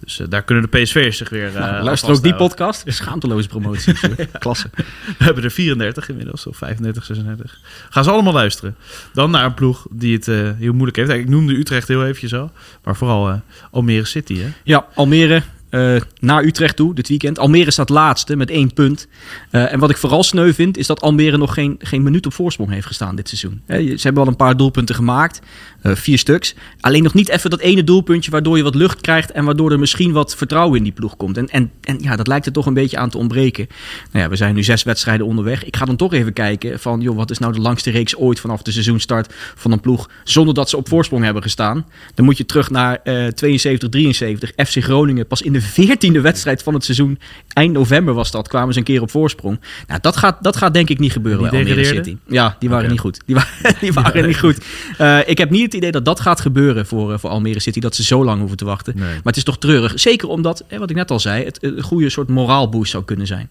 Dus 0.00 0.20
daar 0.28 0.42
kunnen 0.42 0.70
de 0.70 0.78
PSV'ers 0.82 1.16
zich 1.16 1.28
weer. 1.28 1.50
nou, 1.52 1.64
aan 1.74 1.84
luister 1.84 2.10
ook 2.10 2.22
die 2.22 2.34
podcast. 2.34 2.82
Schaamteloze 2.92 3.48
promotie. 3.48 3.94
Klasse. 4.38 4.70
We 5.18 5.24
hebben 5.24 5.44
er 5.44 5.50
34 5.50 6.08
inmiddels, 6.08 6.46
of 6.46 6.56
35, 6.56 7.04
36. 7.04 7.60
Gaan 7.90 8.04
ze 8.04 8.10
allemaal 8.10 8.32
luisteren. 8.32 8.76
Dan 9.12 9.30
naar 9.30 9.44
een 9.44 9.54
ploeg 9.54 9.86
die 9.90 10.14
het 10.14 10.26
heel 10.58 10.72
moeilijk 10.72 10.96
heeft. 10.96 11.10
Ik 11.10 11.28
noemde 11.28 11.54
Utrecht 11.54 11.88
heel 11.88 12.02
eventjes 12.04 12.34
al, 12.34 12.50
maar 12.84 12.96
vooral 12.96 13.42
Almere 13.70 14.04
City. 14.04 14.38
Hè? 14.38 14.48
Ja, 14.64 14.86
Almere 14.94 15.42
eh, 15.72 15.96
naar 16.20 16.44
Utrecht 16.44 16.76
toe 16.76 16.94
dit 16.94 17.08
weekend. 17.08 17.38
Almere 17.38 17.70
staat 17.70 17.88
laatste 17.88 18.36
met 18.36 18.50
één 18.50 18.72
punt. 18.72 19.08
Eh, 19.50 19.72
en 19.72 19.78
wat 19.78 19.90
ik 19.90 19.96
vooral 19.96 20.22
sneu 20.22 20.52
vind, 20.52 20.76
is 20.76 20.86
dat 20.86 21.00
Almere 21.00 21.36
nog 21.36 21.54
geen, 21.54 21.76
geen 21.78 22.02
minuut 22.02 22.26
op 22.26 22.32
voorsprong 22.32 22.70
heeft 22.70 22.86
gestaan 22.86 23.16
dit 23.16 23.28
seizoen. 23.28 23.62
Ze 23.66 24.02
hebben 24.02 24.22
wel 24.22 24.26
een 24.26 24.36
paar 24.36 24.56
doelpunten 24.56 24.94
gemaakt, 24.94 25.40
eh, 25.82 25.94
vier 25.94 26.18
stuks. 26.18 26.54
Alleen 26.80 27.02
nog 27.02 27.14
niet 27.14 27.28
even 27.28 27.50
dat 27.50 27.60
ene 27.60 27.84
doelpuntje 27.84 28.30
waardoor 28.30 28.56
je 28.56 28.62
wat 28.62 28.74
lucht 28.74 29.00
krijgt 29.00 29.30
en 29.30 29.44
waardoor 29.44 29.72
er 29.72 29.78
misschien 29.78 30.12
wat 30.12 30.36
vertrouwen 30.36 30.76
in 30.76 30.82
die 30.82 30.92
ploeg 30.92 31.16
komt. 31.16 31.36
En, 31.36 31.48
en, 31.48 31.70
en 31.80 31.98
ja, 31.98 32.16
dat 32.16 32.26
lijkt 32.26 32.46
er 32.46 32.52
toch 32.52 32.66
een 32.66 32.74
beetje 32.74 32.98
aan 32.98 33.10
te 33.10 33.18
ontbreken. 33.18 33.66
Nou 34.10 34.24
ja, 34.24 34.30
we 34.30 34.36
zijn 34.36 34.54
nu 34.54 34.62
zes 34.62 34.82
wedstrijden 34.82 35.26
onderweg. 35.26 35.64
Ik 35.64 35.76
ga 35.76 35.84
dan 35.84 35.96
toch 35.96 36.12
even 36.12 36.32
kijken 36.32 36.80
van, 36.80 37.00
joh, 37.00 37.16
wat 37.16 37.30
is 37.30 37.38
nou 37.38 37.52
de 37.52 37.60
langste 37.60 37.90
reeks 37.90 38.16
ooit 38.16 38.40
vanaf 38.40 38.62
de 38.62 38.72
seizoenstart 38.72 39.34
van 39.54 39.72
een 39.72 39.80
ploeg 39.80 40.10
zonder 40.24 40.54
dat 40.54 40.68
ze 40.68 40.76
op 40.76 40.88
voorsprong 40.88 41.24
hebben 41.24 41.42
gestaan. 41.42 41.86
Dan 42.14 42.24
moet 42.24 42.36
je 42.36 42.46
terug 42.46 42.70
naar 42.70 43.00
eh 43.02 43.26
72, 43.26 43.88
73. 43.88 44.52
FC 44.56 44.82
Groningen 44.82 45.26
pas 45.26 45.42
in 45.42 45.52
de 45.52 45.60
veertiende 45.62 46.20
wedstrijd 46.20 46.62
van 46.62 46.74
het 46.74 46.84
seizoen, 46.84 47.18
eind 47.52 47.72
november 47.72 48.14
was 48.14 48.30
dat, 48.30 48.48
kwamen 48.48 48.72
ze 48.72 48.78
een 48.78 48.84
keer 48.84 49.02
op 49.02 49.10
voorsprong. 49.10 49.60
Nou, 49.86 50.00
dat 50.00 50.16
gaat, 50.16 50.42
dat 50.42 50.56
gaat 50.56 50.74
denk 50.74 50.88
ik 50.88 50.98
niet 50.98 51.12
gebeuren 51.12 51.42
Die 51.42 51.50
bij 51.50 51.60
Almere? 51.60 51.84
City. 51.84 52.16
Ja, 52.26 52.56
die 52.58 52.68
waren 52.68 52.90
niet 52.90 53.00
goed. 53.00 53.20
Die, 53.26 53.34
wa 53.34 53.46
die 53.80 53.92
waren 53.92 54.26
niet 54.26 54.38
goed. 54.38 54.64
Eh, 54.98 55.18
ik 55.28 55.38
heb 55.38 55.50
niet 55.50 55.62
het 55.62 55.74
idee 55.74 55.92
dat 55.92 56.04
dat 56.04 56.20
gaat 56.20 56.40
gebeuren 56.40 56.86
voor, 56.86 57.12
eh, 57.12 57.18
voor 57.18 57.30
Almere 57.30 57.60
City, 57.60 57.80
dat 57.80 57.94
ze 57.94 58.02
zo 58.02 58.24
lang 58.24 58.38
hoeven 58.38 58.56
te 58.56 58.64
wachten. 58.64 58.94
Nee. 58.96 59.08
Maar 59.08 59.20
het 59.22 59.36
is 59.36 59.44
toch 59.44 59.58
treurig. 59.58 60.00
Zeker 60.00 60.28
omdat, 60.28 60.64
eh, 60.68 60.78
wat 60.78 60.90
ik 60.90 60.96
net 60.96 61.10
al 61.10 61.20
zei, 61.20 61.44
het 61.44 61.62
een 61.62 61.82
goede 61.82 62.10
soort 62.10 62.28
moraalboost 62.28 62.90
zou 62.90 63.04
kunnen 63.04 63.26
zijn. 63.26 63.48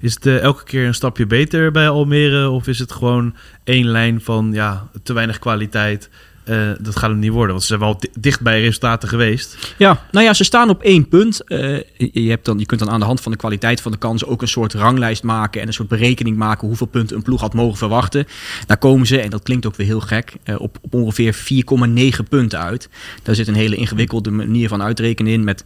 Is 0.00 0.14
het 0.14 0.26
eh, 0.26 0.40
elke 0.40 0.64
keer 0.64 0.86
een 0.86 0.94
stapje 0.94 1.26
beter 1.26 1.70
bij 1.70 1.88
Almere? 1.88 2.48
Of 2.48 2.66
is 2.66 2.78
het 2.78 2.92
gewoon 2.92 3.34
één 3.64 3.86
lijn 3.86 4.20
van 4.20 4.50
ja, 4.52 4.88
te 5.02 5.12
weinig 5.12 5.38
kwaliteit? 5.38 6.10
Eh, 6.44 6.70
dat 6.80 6.96
gaat 6.96 7.10
hem 7.10 7.18
niet 7.18 7.30
worden, 7.30 7.50
want 7.50 7.60
ze 7.60 7.66
zijn 7.66 7.80
wel 7.80 7.96
di- 7.98 8.08
dicht 8.18 8.40
bij 8.40 8.60
resultaten 8.60 9.08
geweest. 9.08 9.74
Ja, 9.78 10.06
nou 10.10 10.26
ja, 10.26 10.34
ze 10.34 10.44
staan 10.44 10.68
op 10.68 10.82
één 10.82 11.08
punt. 11.08 11.44
Eh, 11.44 11.80
je, 11.96 12.30
hebt 12.30 12.44
dan, 12.44 12.58
je 12.58 12.66
kunt 12.66 12.80
dan 12.80 12.90
aan 12.90 13.00
de 13.00 13.06
hand 13.06 13.20
van 13.20 13.32
de 13.32 13.38
kwaliteit 13.38 13.80
van 13.80 13.92
de 13.92 13.98
kansen 13.98 14.28
ook 14.28 14.42
een 14.42 14.48
soort 14.48 14.74
ranglijst 14.74 15.22
maken 15.22 15.60
en 15.60 15.66
een 15.66 15.72
soort 15.72 15.88
berekening 15.88 16.36
maken 16.36 16.66
hoeveel 16.68 16.86
punten 16.86 17.16
een 17.16 17.22
ploeg 17.22 17.40
had 17.40 17.54
mogen 17.54 17.78
verwachten. 17.78 18.26
Daar 18.66 18.76
komen 18.76 19.06
ze, 19.06 19.20
en 19.20 19.30
dat 19.30 19.42
klinkt 19.42 19.66
ook 19.66 19.76
weer 19.76 19.86
heel 19.86 20.00
gek, 20.00 20.32
eh, 20.44 20.60
op, 20.60 20.78
ongeveer 20.90 21.34
4,9 21.34 22.28
punten 22.28 22.58
uit. 22.58 22.88
Daar 23.22 23.34
zit 23.34 23.48
een 23.48 23.54
hele 23.54 23.76
ingewikkelde 23.76 24.30
manier 24.30 24.68
van 24.68 24.82
uitrekenen 24.82 25.32
in 25.32 25.44
met 25.44 25.64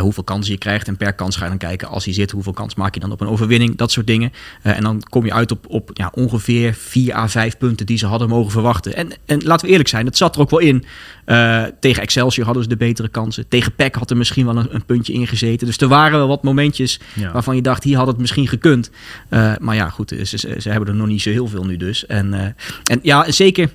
hoeveel 0.00 0.24
kansen 0.24 0.52
je 0.52 0.58
krijgt. 0.58 0.88
En 0.88 0.96
per 0.96 1.12
kans 1.12 1.36
ga 1.36 1.42
je 1.42 1.48
dan 1.48 1.58
kijken 1.58 1.88
als 1.88 2.04
hij 2.04 2.14
zit, 2.14 2.30
hoeveel 2.30 2.52
kans 2.52 2.74
maak 2.74 2.94
je 2.94 3.00
dan 3.00 3.12
op 3.12 3.20
een 3.20 3.28
overwinning, 3.28 3.76
dat 3.76 3.90
soort 3.92 4.06
dingen. 4.06 4.32
En 4.62 4.82
dan 4.82 5.02
kom 5.08 5.24
je 5.24 5.32
uit 5.32 5.50
op, 5.50 5.64
op 5.68 5.90
ja, 5.92 6.10
ongeveer 6.14 6.74
4 6.74 7.14
à 7.14 7.28
5 7.28 7.58
punten 7.58 7.86
die 7.86 7.98
ze 7.98 8.06
hadden 8.06 8.28
mogen 8.28 8.50
verwachten. 8.50 8.96
En, 8.96 9.10
en 9.26 9.42
laten 9.42 9.66
we 9.66 9.70
eerlijk 9.70 9.88
zijn, 9.88 10.04
het 10.14 10.22
zat 10.22 10.34
er 10.34 10.40
ook 10.40 10.50
wel 10.50 10.58
in. 10.58 10.84
Eh, 11.24 11.62
tegen 11.80 12.02
Excelsior 12.02 12.44
hadden 12.44 12.62
ze 12.62 12.68
de 12.68 12.76
betere 12.76 13.08
kansen. 13.08 13.48
Tegen 13.48 13.74
PEC 13.74 13.94
had 13.94 14.10
er 14.10 14.16
misschien 14.16 14.44
wel 14.46 14.56
een, 14.56 14.74
een 14.74 14.84
puntje 14.84 15.12
ingezeten. 15.12 15.66
Dus 15.66 15.76
er 15.76 15.88
waren 15.88 16.18
wel 16.18 16.28
wat 16.28 16.42
momentjes 16.42 17.00
Ja. 17.14 17.32
waarvan 17.32 17.56
je 17.56 17.62
dacht, 17.62 17.84
hier 17.84 17.96
had 17.96 18.06
het 18.06 18.18
misschien 18.18 18.48
gekund. 18.48 18.90
Eh, 19.28 19.52
maar 19.60 19.74
ja, 19.74 19.88
goed, 19.88 20.08
ze, 20.22 20.38
ze, 20.38 20.56
ze 20.58 20.68
hebben 20.70 20.88
er 20.88 20.94
nog 20.94 21.06
niet 21.06 21.22
zo 21.22 21.30
heel 21.30 21.46
veel 21.48 21.64
nu 21.64 21.76
dus. 21.76 22.06
En, 22.06 22.34
eh, 22.34 22.46
en 22.90 23.00
ja, 23.02 23.30
zeker 23.32 23.70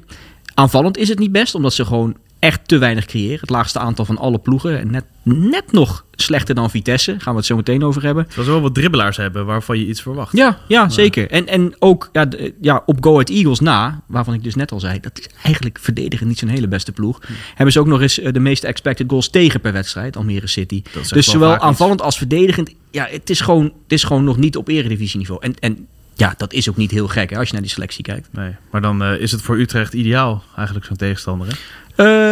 aanvallend 0.53 0.98
is 0.98 1.10
het 1.10 1.19
niet 1.19 1.31
best, 1.31 1.55
omdat 1.55 1.74
ze 1.74 1.86
gewoon 1.86 2.15
echt 2.39 2.67
te 2.67 2.77
weinig 2.77 3.05
creëren. 3.05 3.39
Het 3.39 3.50
laagste 3.50 3.79
aantal 3.79 4.05
van 4.05 4.17
alle 4.17 4.38
ploegen. 4.38 4.79
En 4.79 4.91
net, 4.91 5.05
net 5.24 5.72
nog 5.72 6.05
slechter 6.12 6.55
dan 6.55 6.69
Vitesse. 6.69 7.15
Gaan 7.17 7.34
we 7.34 7.39
het 7.39 7.48
zo 7.48 7.55
meteen 7.55 7.84
over 7.84 8.03
hebben. 8.03 8.27
Ze 8.29 8.43
wel 8.43 8.62
wat 8.62 8.74
dribbelaars 8.74 9.17
hebben 9.17 9.46
waarvan 9.46 9.79
je 9.79 9.86
iets 9.86 10.01
verwacht. 10.01 10.38
Ja, 10.38 10.58
ja 10.67 10.89
zeker. 10.89 11.29
En, 11.29 11.48
en 11.48 11.75
ook 11.79 12.10
ja, 12.12 12.27
ja, 12.62 12.84
op 12.86 13.03
Go 13.03 13.12
Ahead 13.12 13.29
Eagles 13.29 13.60
na, 13.60 14.01
waarvan 14.08 14.34
ik 14.34 14.43
dus 14.43 14.55
net 14.55 14.72
al 14.72 14.79
zei, 14.79 15.00
dat 15.00 15.19
is 15.19 15.29
eigenlijk 15.43 15.79
verdedigen 15.79 16.27
niet 16.27 16.39
zo'n 16.39 16.50
hele 16.50 16.67
beste 16.67 16.91
ploeg. 16.91 17.22
Hebben 17.55 17.74
ze 17.74 17.79
ook 17.79 17.88
nog 17.88 18.01
eens 18.01 18.19
eh, 18.19 18.34
de 18.34 18.39
meeste 18.39 18.67
expected 18.67 19.10
goals 19.10 19.29
tegen 19.29 19.62
per 19.62 19.74
wedstrijd, 19.74 20.17
Almere 20.17 20.48
City. 20.48 20.81
Dus 20.93 21.12
wel 21.12 21.24
zowel 21.24 21.53
iets. 21.53 21.63
aanvallend 21.63 22.01
als 22.01 22.17
verdedigend, 22.17 22.74
ja, 22.91 23.08
het 23.12 23.29
is 23.29 23.41
gewoon, 23.41 23.63
het 23.63 23.91
is 23.91 24.03
gewoon 24.03 24.24
nog 24.24 24.38
niet 24.38 24.58
op 24.58 24.67
eredivisieniveau. 24.67 25.41
En, 25.41 25.55
en 25.60 25.88
ja, 26.20 26.34
dat 26.38 26.54
is 26.54 26.70
ook 26.70 26.78
niet 26.78 26.92
heel 26.92 27.08
gek 27.08 27.30
hè, 27.30 27.38
als 27.38 27.48
je 27.48 27.54
naar 27.54 27.62
die 27.62 27.72
selectie 27.72 28.04
kijkt. 28.04 28.28
Nee, 28.32 28.56
maar 28.72 28.82
dan 28.82 29.04
eh, 29.04 29.20
is 29.20 29.32
het 29.32 29.42
voor 29.42 29.58
Utrecht 29.60 29.94
ideaal, 29.94 30.44
eigenlijk 30.56 30.86
zo'n 30.88 30.96
tegenstander. 30.96 31.48
Hè? 31.48 31.54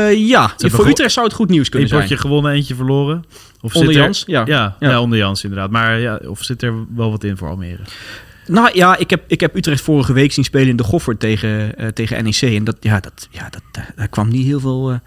Eh, 0.10 0.27
ja, 0.27 0.53
voor 0.58 0.88
Utrecht 0.88 1.13
zou 1.13 1.25
het 1.25 1.36
goed 1.36 1.50
nieuws 1.50 1.70
kunnen 1.70 1.88
zijn. 1.89 2.01
potje 2.01 2.17
gewonnen, 2.17 2.51
eentje 2.51 2.75
verloren. 2.75 3.24
Of 3.62 3.75
Onder 3.75 3.88
zit 3.89 3.98
er- 3.98 4.03
Jans, 4.03 4.24
ja. 4.27 4.44
Ja, 4.46 4.75
ja. 4.79 4.89
Ja. 4.89 5.01
onder 5.01 5.17
Jans 5.17 5.44
inderdaad. 5.44 5.70
Maar 5.72 6.00
ja, 6.00 6.20
of 6.25 6.44
zit 6.44 6.62
er 6.63 6.74
wel 6.96 7.12
wat 7.12 7.24
in 7.24 7.38
voor 7.38 7.50
Almere? 7.50 7.82
Nou 8.48 8.70
ja, 8.74 8.98
ik 8.98 9.10
heb, 9.10 9.24
ik 9.27 9.39
heb 9.39 9.56
Utrecht 9.56 9.82
vorige 9.82 10.13
week 10.13 10.32
zien 10.32 10.44
spelen 10.44 10.68
in 10.68 10.75
de 10.75 10.84
Goffert 10.84 11.20
tegen, 11.20 11.77
eh, 11.77 11.88
tegen 11.88 12.24
NEC. 12.24 12.42
En 12.42 12.63
dat, 12.63 12.75
ja, 12.80 13.00
dat, 13.00 13.27
ja, 13.32 13.48
dat, 13.50 13.62
daar- 13.72 13.92
daar 13.96 14.08
kwam 14.08 14.30
niet 14.30 14.46
heel, 14.46 14.60
veel, 14.60 14.92
eh, 14.92 14.98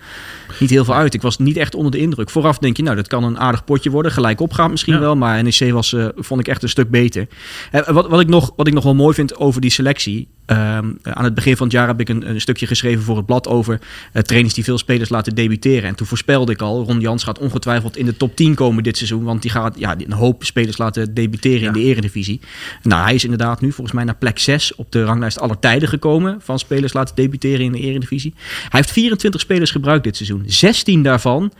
niet 0.61 0.71
heel 0.71 0.85
veel 0.85 0.95
uit. 0.95 1.15
Ik 1.15 1.23
was 1.23 1.39
niet 1.39 1.57
echt 1.57 1.75
onder 1.75 1.91
de 1.93 1.99
indruk. 1.99 2.31
Vooraf 2.31 2.59
denk 2.59 2.77
je, 2.77 2.83
nou, 2.83 2.97
dat 2.97 3.07
kan 3.09 3.25
een 3.25 3.39
aardig 3.39 3.65
potje 3.65 3.91
worden. 3.91 4.13
Gelijk 4.13 4.41
opgaan 4.41 4.71
misschien 4.71 4.95
Ja. 4.95 5.01
wel. 5.01 5.17
Maar 5.17 5.43
NEC 5.43 5.73
was, 5.73 5.93
eh, 5.93 6.07
vond 6.17 6.41
ik 6.41 6.49
echt 6.49 6.63
een 6.63 6.69
stuk 6.69 6.91
beter. 6.91 7.27
Eh, 7.71 7.89
wat, 7.89 8.09
wat, 8.09 8.21
ik 8.21 8.29
nog, 8.29 8.53
wat 8.57 8.67
ik 8.67 8.73
nog 8.75 8.85
wel 8.85 8.95
mooi 8.95 9.15
vind 9.15 9.37
over 9.37 9.61
die 9.61 9.71
selectie. 9.71 10.29
Ehm, 10.51 10.93
aan 11.03 11.25
het 11.25 11.35
begin 11.35 11.57
van 11.57 11.67
het 11.67 11.77
jaar 11.77 11.87
heb 11.87 12.01
ik 12.01 12.09
een, 12.09 12.31
een 12.31 12.41
stukje 12.41 12.67
geschreven 12.67 13.03
voor 13.03 13.17
het 13.17 13.27
blad 13.27 13.49
over 13.49 13.81
eh, 14.13 14.23
trainers 14.23 14.55
die 14.55 14.65
veel 14.65 14.79
spelers 14.79 15.09
laten 15.09 15.35
debuteren. 15.35 15.89
En 15.89 15.95
toen 15.95 16.07
voorspelde 16.07 16.53
ik 16.53 16.61
al, 16.61 16.85
Ron 16.85 17.01
Jans 17.01 17.25
gaat 17.25 17.39
ongetwijfeld 17.39 17.97
in 17.97 18.07
de 18.07 18.17
top 18.17 18.37
10 18.37 18.55
komen 18.55 18.83
dit 18.83 18.97
seizoen. 18.97 19.25
Want 19.25 19.43
die 19.43 19.51
gaat 19.51 19.79
ja, 19.79 19.95
een 19.99 20.13
hoop 20.13 20.45
spelers 20.45 20.79
laten 20.79 21.15
debuteren 21.15 21.67
in 21.67 21.73
de 21.73 21.81
eredivisie. 21.81 22.41
Nou, 22.83 23.03
hij 23.03 23.15
is 23.15 23.25
inderdaad 23.25 23.61
nu 23.61 23.73
volgens 23.73 23.97
mij 23.97 24.05
naar 24.05 24.17
plek 24.17 24.39
6 24.39 24.75
op 24.75 24.93
de 24.93 25.05
ranglijst 25.05 25.41
aller 25.41 25.59
tijden 25.59 25.89
gekomen. 25.89 26.41
Van 26.41 26.59
spelers 26.59 26.93
laten 26.93 27.15
debuteren 27.15 27.65
in 27.65 27.73
de 27.73 27.81
eredivisie. 27.81 28.35
Hij 28.37 28.81
heeft 28.81 28.91
24 28.91 29.41
spelers 29.41 29.71
gebruikt 29.71 30.05
dit 30.05 30.17
seizoen. 30.17 30.43
16 30.47 31.03
daarvan 31.03 31.53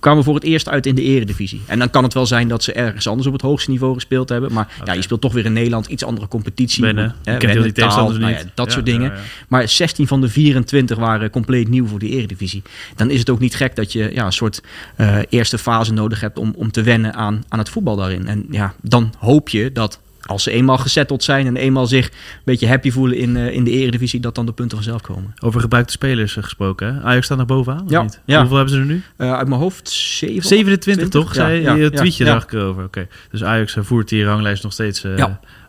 kwamen 0.00 0.24
voor 0.24 0.34
het 0.34 0.44
eerst 0.44 0.68
uit 0.68 0.86
in 0.86 0.94
de 0.94 1.02
eredivisie. 1.02 1.60
En 1.66 1.78
dan 1.78 1.90
kan 1.90 2.02
het 2.02 2.14
wel 2.14 2.26
zijn 2.26 2.48
dat 2.48 2.62
ze 2.62 2.72
ergens 2.72 3.06
anders 3.06 3.26
op 3.26 3.32
het 3.32 3.42
hoogste 3.42 3.70
niveau 3.70 3.94
gespeeld 3.94 4.28
hebben. 4.28 4.52
Maar 4.52 4.74
ja, 4.84 4.92
je 4.92 5.02
speelt 5.02 5.20
toch 5.20 5.32
weer 5.32 5.44
in 5.44 5.52
Nederland, 5.52 5.86
iets 5.86 6.04
andere 6.04 6.28
competitie. 6.28 6.82
Wennen. 6.84 7.14
Hè, 7.24 7.38
wennen, 7.38 7.62
die 7.62 7.72
taal, 7.72 8.10
nou 8.12 8.32
ja, 8.32 8.38
dat 8.54 8.66
Ja, 8.66 8.72
soort 8.72 8.86
dingen. 8.86 9.10
ja. 9.10 9.18
Maar 9.48 9.68
16 9.68 10.06
van 10.06 10.20
de 10.20 10.28
24 10.28 10.98
waren 10.98 11.30
compleet 11.30 11.68
nieuw 11.68 11.86
voor 11.86 11.98
de 11.98 12.08
eredivisie. 12.08 12.62
Dan 12.96 13.10
is 13.10 13.18
het 13.18 13.30
ook 13.30 13.38
niet 13.40 13.54
gek 13.54 13.76
dat 13.76 13.92
je 13.92 14.10
ja, 14.12 14.24
een 14.26 14.32
soort 14.32 14.62
eh, 14.96 15.18
eerste 15.28 15.58
fase 15.58 15.92
nodig 15.92 16.20
hebt 16.20 16.38
om, 16.38 16.52
om 16.56 16.70
te 16.70 16.82
wennen 16.82 17.14
aan, 17.14 17.44
aan 17.48 17.58
het 17.58 17.68
voetbal 17.68 17.96
daarin. 17.96 18.26
En 18.26 18.46
ja, 18.50 18.74
dan 18.80 19.12
hoop 19.18 19.48
je 19.48 19.72
dat 19.72 20.00
als 20.26 20.42
ze 20.42 20.50
eenmaal 20.50 20.78
gesetteld 20.78 21.24
zijn 21.24 21.46
en 21.46 21.56
eenmaal 21.56 21.86
zich 21.86 22.06
een 22.06 22.12
beetje 22.44 22.68
happy 22.68 22.90
voelen 22.90 23.16
in, 23.18 23.36
eh, 23.36 23.52
in 23.54 23.64
de 23.64 23.70
eredivisie, 23.70 24.20
dat 24.20 24.34
dan 24.34 24.46
de 24.46 24.52
punten 24.52 24.76
vanzelf 24.76 25.00
komen. 25.02 25.34
Over 25.40 25.60
gebruikte 25.60 25.92
spelers 25.92 26.36
eh, 26.36 26.42
gesproken. 26.44 26.94
Hè? 26.94 27.00
Ajax 27.02 27.24
staat 27.24 27.38
nog 27.38 27.46
bovenaan, 27.46 27.84
of 27.84 27.90
Ja, 27.90 28.02
niet? 28.02 28.20
ja. 28.24 28.38
Hoeveel 28.38 28.56
hebben 28.56 28.74
ze 28.74 28.80
er 28.80 28.86
nu? 28.86 29.02
Eh, 29.16 29.32
uit 29.34 29.48
mijn 29.48 29.60
hoofd 29.60 29.88
7. 29.88 30.48
27 30.48 31.08
toch? 31.08 31.34
Ja, 31.34 31.48
ja, 31.48 31.90
tweetje 31.90 32.24
dacht 32.24 32.42
ik 32.42 32.52
erover. 32.52 32.84
Oké. 32.84 33.06
Dus 33.30 33.44
Ajax 33.44 33.76
voert 33.80 34.08
die 34.08 34.24
ranglijst 34.24 34.62
nog 34.62 34.72
steeds 34.72 35.04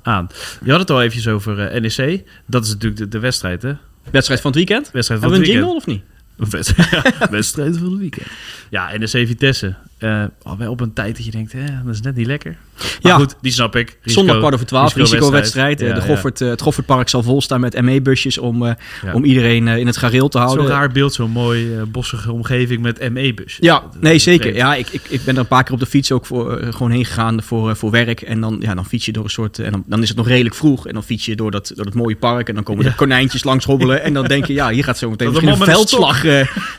aan. 0.03 0.27
Je 0.63 0.71
had 0.71 0.79
het 0.79 0.89
al 0.89 1.01
eventjes 1.01 1.27
over 1.27 1.81
NEC. 1.81 2.23
Dat 2.47 2.63
is 2.65 2.69
natuurlijk 2.69 2.97
de, 3.01 3.07
de 3.07 3.19
wedstrijd, 3.19 3.61
hè? 3.61 3.73
Wedstrijd 4.11 4.41
van 4.41 4.51
het 4.51 4.59
weekend. 4.59 4.91
Wedstrijd 4.91 5.21
van 5.21 5.31
Hebben 5.31 5.47
we 5.49 5.53
het 5.53 5.63
een 5.63 5.71
weekend. 5.71 5.85
jingle 5.87 6.03
of 6.03 6.03
niet? 6.45 6.51
Wedstrijd, 6.51 7.29
wedstrijd 7.39 7.77
van 7.77 7.89
het 7.89 7.99
weekend. 7.99 8.27
Ja, 8.69 8.97
NEC 8.97 9.09
Vitesse. 9.09 9.75
Eh 10.03 10.23
alweer 10.41 10.69
op 10.69 10.79
een 10.81 10.93
tijd 10.93 11.15
dat 11.15 11.25
je 11.25 11.31
denkt, 11.31 11.51
hè, 11.51 11.63
dat 11.85 11.93
is 11.93 12.01
net 12.01 12.15
niet 12.15 12.25
lekker. 12.27 12.57
Maar 13.01 13.11
Ja. 13.11 13.17
goed, 13.17 13.35
die 13.41 13.51
snap 13.51 13.75
ik. 13.75 13.87
Risico- 13.87 14.09
Zondag 14.21 14.37
kwart 14.37 14.53
over 14.53 14.65
twaalf, 14.65 14.95
risicowedstrijd. 14.95 15.81
Eh, 15.81 15.87
Ja, 15.87 15.93
de. 15.93 16.01
Goffert, 16.01 16.41
eh, 16.41 16.49
het 16.49 16.61
Goffertpark 16.61 17.09
zal 17.09 17.23
volstaan 17.23 17.59
met 17.59 17.81
ME-busjes 17.81 18.37
om, 18.37 18.65
Ja. 18.65 18.75
om 19.13 19.23
iedereen 19.23 19.67
in 19.67 19.87
het 19.87 19.97
gareel 19.97 20.27
te 20.27 20.37
houden. 20.37 20.65
Zo'n 20.65 20.73
raar 20.75 20.91
beeld, 20.91 21.13
zo'n 21.13 21.29
mooi 21.31 21.67
bossige 21.87 22.31
omgeving 22.31 22.81
met 22.81 23.09
ME-busjes. 23.11 23.57
Ja, 23.65 23.83
nee, 23.99 24.17
zeker. 24.19 24.41
Vreemd. 24.41 24.57
Ja, 24.57 24.75
ik, 24.75 24.87
ik, 24.89 25.01
ik 25.09 25.23
ben 25.23 25.33
er 25.33 25.39
een 25.41 25.47
paar 25.47 25.63
keer 25.63 25.73
op 25.73 25.79
de 25.79 25.85
fiets 25.85 26.11
ook 26.11 26.25
voor, 26.25 26.59
gewoon 26.69 26.91
heen 26.91 27.05
gegaan 27.05 27.43
voor, 27.43 27.75
voor 27.75 27.91
werk. 27.91 28.21
En 28.21 28.41
dan, 28.41 28.57
ja, 28.59 28.73
dan 28.75 28.85
fiets 28.85 29.05
je 29.05 29.11
door 29.11 29.23
een 29.23 29.29
soort... 29.29 29.59
En 29.59 29.71
dan, 29.71 29.83
dan 29.87 30.01
is 30.01 30.07
het 30.07 30.17
nog 30.17 30.27
redelijk 30.27 30.55
vroeg. 30.55 30.87
En 30.87 30.93
dan 30.93 31.03
fiets 31.03 31.25
je 31.25 31.35
door 31.35 31.51
dat, 31.51 31.71
door 31.75 31.85
dat 31.85 31.93
mooie 31.93 32.15
park. 32.15 32.49
En 32.49 32.55
dan 32.55 32.63
komen 32.63 32.83
de 32.85 32.95
konijntjes 32.95 33.43
langs 33.43 33.65
hobbelen. 33.65 34.01
En 34.07 34.13
dan 34.13 34.25
denk 34.25 34.45
je, 34.45 34.53
ja, 34.53 34.69
hier 34.69 34.83
gaat 34.83 34.97
zo 34.97 35.09
meteen 35.09 35.27
Dat 35.33 35.41
een 35.41 35.45
misschien 35.45 35.65
veldslag 35.73 36.21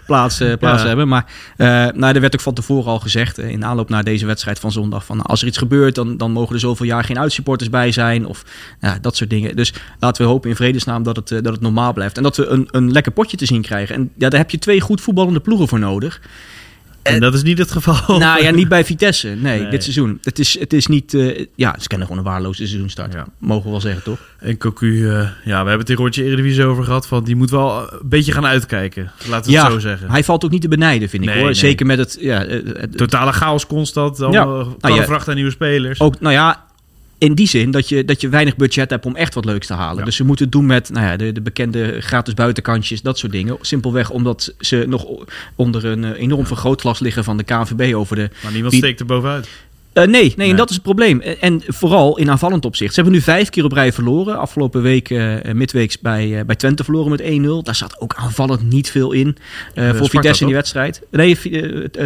plaats, 0.07 0.43
plaats 0.59 0.83
hebben. 0.83 1.09
Maar 1.09 1.25
nou, 1.95 2.15
er 2.15 2.21
werd 2.21 2.35
ook 2.35 2.41
van 2.41 2.55
tevoren 2.55 2.91
al 2.93 2.99
gezegd, 3.01 3.13
in 3.37 3.65
aanloop 3.65 3.89
naar 3.89 4.05
deze 4.05 4.27
wedstrijd 4.27 4.59
van 4.59 4.73
zondag... 4.73 5.05
van 5.05 5.23
als 5.23 5.41
er 5.41 5.47
iets 5.47 5.59
gebeurt, 5.59 5.95
dan, 5.95 6.17
dan 6.17 6.31
mogen 6.31 6.55
er 6.55 6.61
zoveel 6.61 6.87
jaar 6.87 7.05
geen 7.05 7.19
uitsupporters 7.19 7.71
bij 7.71 7.93
zijn. 7.93 8.27
Of 8.27 8.45
ja, 8.81 8.99
dat 9.01 9.17
soort 9.17 9.31
dingen. 9.31 9.57
Dus 9.57 9.73
laten 9.99 10.23
we 10.23 10.29
hopen 10.29 10.51
in 10.51 10.57
vredesnaam 10.57 11.03
dat 11.03 11.17
het, 11.17 11.31
eh, 11.31 11.43
dat 11.43 11.53
het 11.53 11.61
normaal 11.61 11.93
blijft. 11.93 12.17
En 12.17 12.23
dat 12.23 12.37
we 12.37 12.47
een, 12.47 12.69
een 12.71 12.93
lekker 12.93 13.13
potje 13.13 13.37
te 13.37 13.47
zien 13.47 13.63
krijgen. 13.63 13.95
En 13.95 14.11
ja, 14.17 14.29
daar 14.29 14.41
heb 14.41 14.51
je 14.51 14.59
twee 14.59 14.81
goed 14.81 15.01
voetballende 15.01 15.41
ploegen 15.41 15.69
voor 15.69 15.79
nodig. 15.79 16.21
En 17.05 17.21
dat 17.21 17.35
is 17.35 17.43
niet 17.43 17.59
het 17.59 17.71
geval. 17.71 18.19
Nou 18.19 18.43
ja, 18.43 18.51
niet 18.51 18.69
bij 18.69 18.85
Vitesse. 18.95 19.29
Nee, 19.29 19.61
Nee. 19.61 19.71
dit 19.71 19.83
seizoen. 19.83 20.19
Het 20.23 20.39
is, 20.39 20.59
het 20.59 20.73
is 20.73 20.87
niet... 20.87 21.15
eh, 21.15 21.47
ja, 21.55 21.77
ze 21.81 21.89
kennen 21.89 22.07
gewoon 22.07 22.23
een 22.25 22.29
waardeloze 22.31 22.67
seizoenstart. 22.67 23.13
Ja. 23.13 23.27
Mogen 23.39 23.65
we 23.65 23.71
wel 23.71 23.81
zeggen, 23.81 24.03
toch? 24.03 24.19
En 24.39 24.59
Cocu, 24.59 25.09
eh, 25.11 25.15
ja, 25.45 25.63
we 25.63 25.69
hebben 25.69 25.79
het 25.79 25.91
in 25.91 25.97
Rondje 25.97 26.25
Eredivisie 26.25 26.65
over 26.65 26.85
gehad. 26.85 27.07
Van, 27.07 27.25
die 27.25 27.37
moet 27.37 27.51
wel 27.51 27.93
een 27.93 27.99
beetje 28.09 28.33
gaan 28.33 28.47
uitkijken. 28.47 29.11
Laten 29.29 29.47
we 29.51 29.57
ja, 29.57 29.63
het 29.65 29.73
zo 29.73 29.79
zeggen. 29.79 30.11
hij 30.11 30.25
valt 30.25 30.45
ook 30.45 30.51
niet 30.51 30.61
te 30.63 30.69
benijden, 30.69 31.09
vind 31.09 31.23
ik 31.23 31.29
Nee, 31.29 31.39
hoor. 31.39 31.47
nee. 31.47 31.55
Zeker 31.55 31.87
met 31.87 31.99
het... 31.99 32.17
Ja, 32.21 32.45
eh, 32.45 32.61
het- 32.77 32.97
Totale 32.97 33.33
chaos 33.33 33.67
constant. 33.67 34.21
Allemaal 34.23 34.77
Nou 34.81 34.95
ja. 34.95 35.05
vracht 35.05 35.29
aan 35.29 35.35
nieuwe 35.35 35.51
spelers. 35.51 36.01
ook, 36.01 36.21
nou 36.21 36.33
ja, 36.35 36.65
in 37.25 37.35
die 37.35 37.49
zin 37.49 37.71
dat 37.71 37.89
je, 37.89 38.05
dat 38.05 38.21
je 38.21 38.29
weinig 38.29 38.57
budget 38.57 38.91
hebt 38.91 39.07
om 39.07 39.17
echt 39.17 39.35
wat 39.35 39.45
leuks 39.45 39.67
te 39.67 39.75
halen. 39.75 39.99
Ja. 39.99 40.05
Dus 40.05 40.17
ze 40.17 40.25
moeten 40.25 40.45
het 40.45 40.53
doen 40.53 40.67
met 40.67 40.91
nou 40.91 41.07
ja, 41.07 41.17
de, 41.17 41.33
de 41.33 41.41
bekende 41.41 42.01
gratis 42.01 42.35
buitenkantjes, 42.35 43.03
dat 43.03 43.19
soort 43.19 43.33
dingen. 43.33 43.57
Simpelweg 43.61 44.11
omdat 44.11 44.55
ze 44.59 44.85
nog 44.89 45.07
onder 45.55 45.85
een 45.85 46.05
eh, 46.05 46.21
enorm 46.21 46.47
vergrootglas 46.47 47.01
liggen 47.01 47.25
van 47.25 47.37
de 47.37 47.45
KNVB 47.45 47.95
over 47.95 48.17
de 48.17 48.31
maar 48.43 48.53
niemand 48.53 48.75
steekt 48.75 49.01
er 49.01 49.07
bovenuit. 49.07 49.49
Eh, 49.95 50.05
nee, 50.05 50.23
nee, 50.23 50.33
Nee. 50.37 50.51
en 50.51 50.57
dat 50.57 50.69
is 50.69 50.75
het 50.75 50.85
probleem. 50.85 51.21
En, 51.21 51.63
vooral 51.67 52.19
in 52.19 52.31
aanvallend 52.31 52.65
opzicht. 52.65 52.95
Ze 52.95 53.01
hebben 53.01 53.19
nu 53.19 53.25
vijf 53.25 53.49
keer 53.51 53.65
op 53.65 53.73
rij 53.73 53.93
verloren. 53.93 54.39
Afgelopen 54.39 54.83
week 54.83 55.11
eh, 55.11 55.53
midweeks 55.53 55.99
bij, 56.01 56.43
bij 56.47 56.57
Twente 56.57 56.85
verloren 56.85 57.11
met 57.11 57.21
1-0. 57.21 57.63
Daar 57.63 57.75
zat 57.75 58.01
ook 58.01 58.15
aanvallend 58.15 58.63
niet 58.71 58.91
veel 58.91 59.13
in 59.13 59.37
voor 59.75 60.09
Vitesse 60.09 60.41
in 60.41 60.47
die 60.47 60.57
wedstrijd. 60.57 61.03
Nee, 61.11 61.39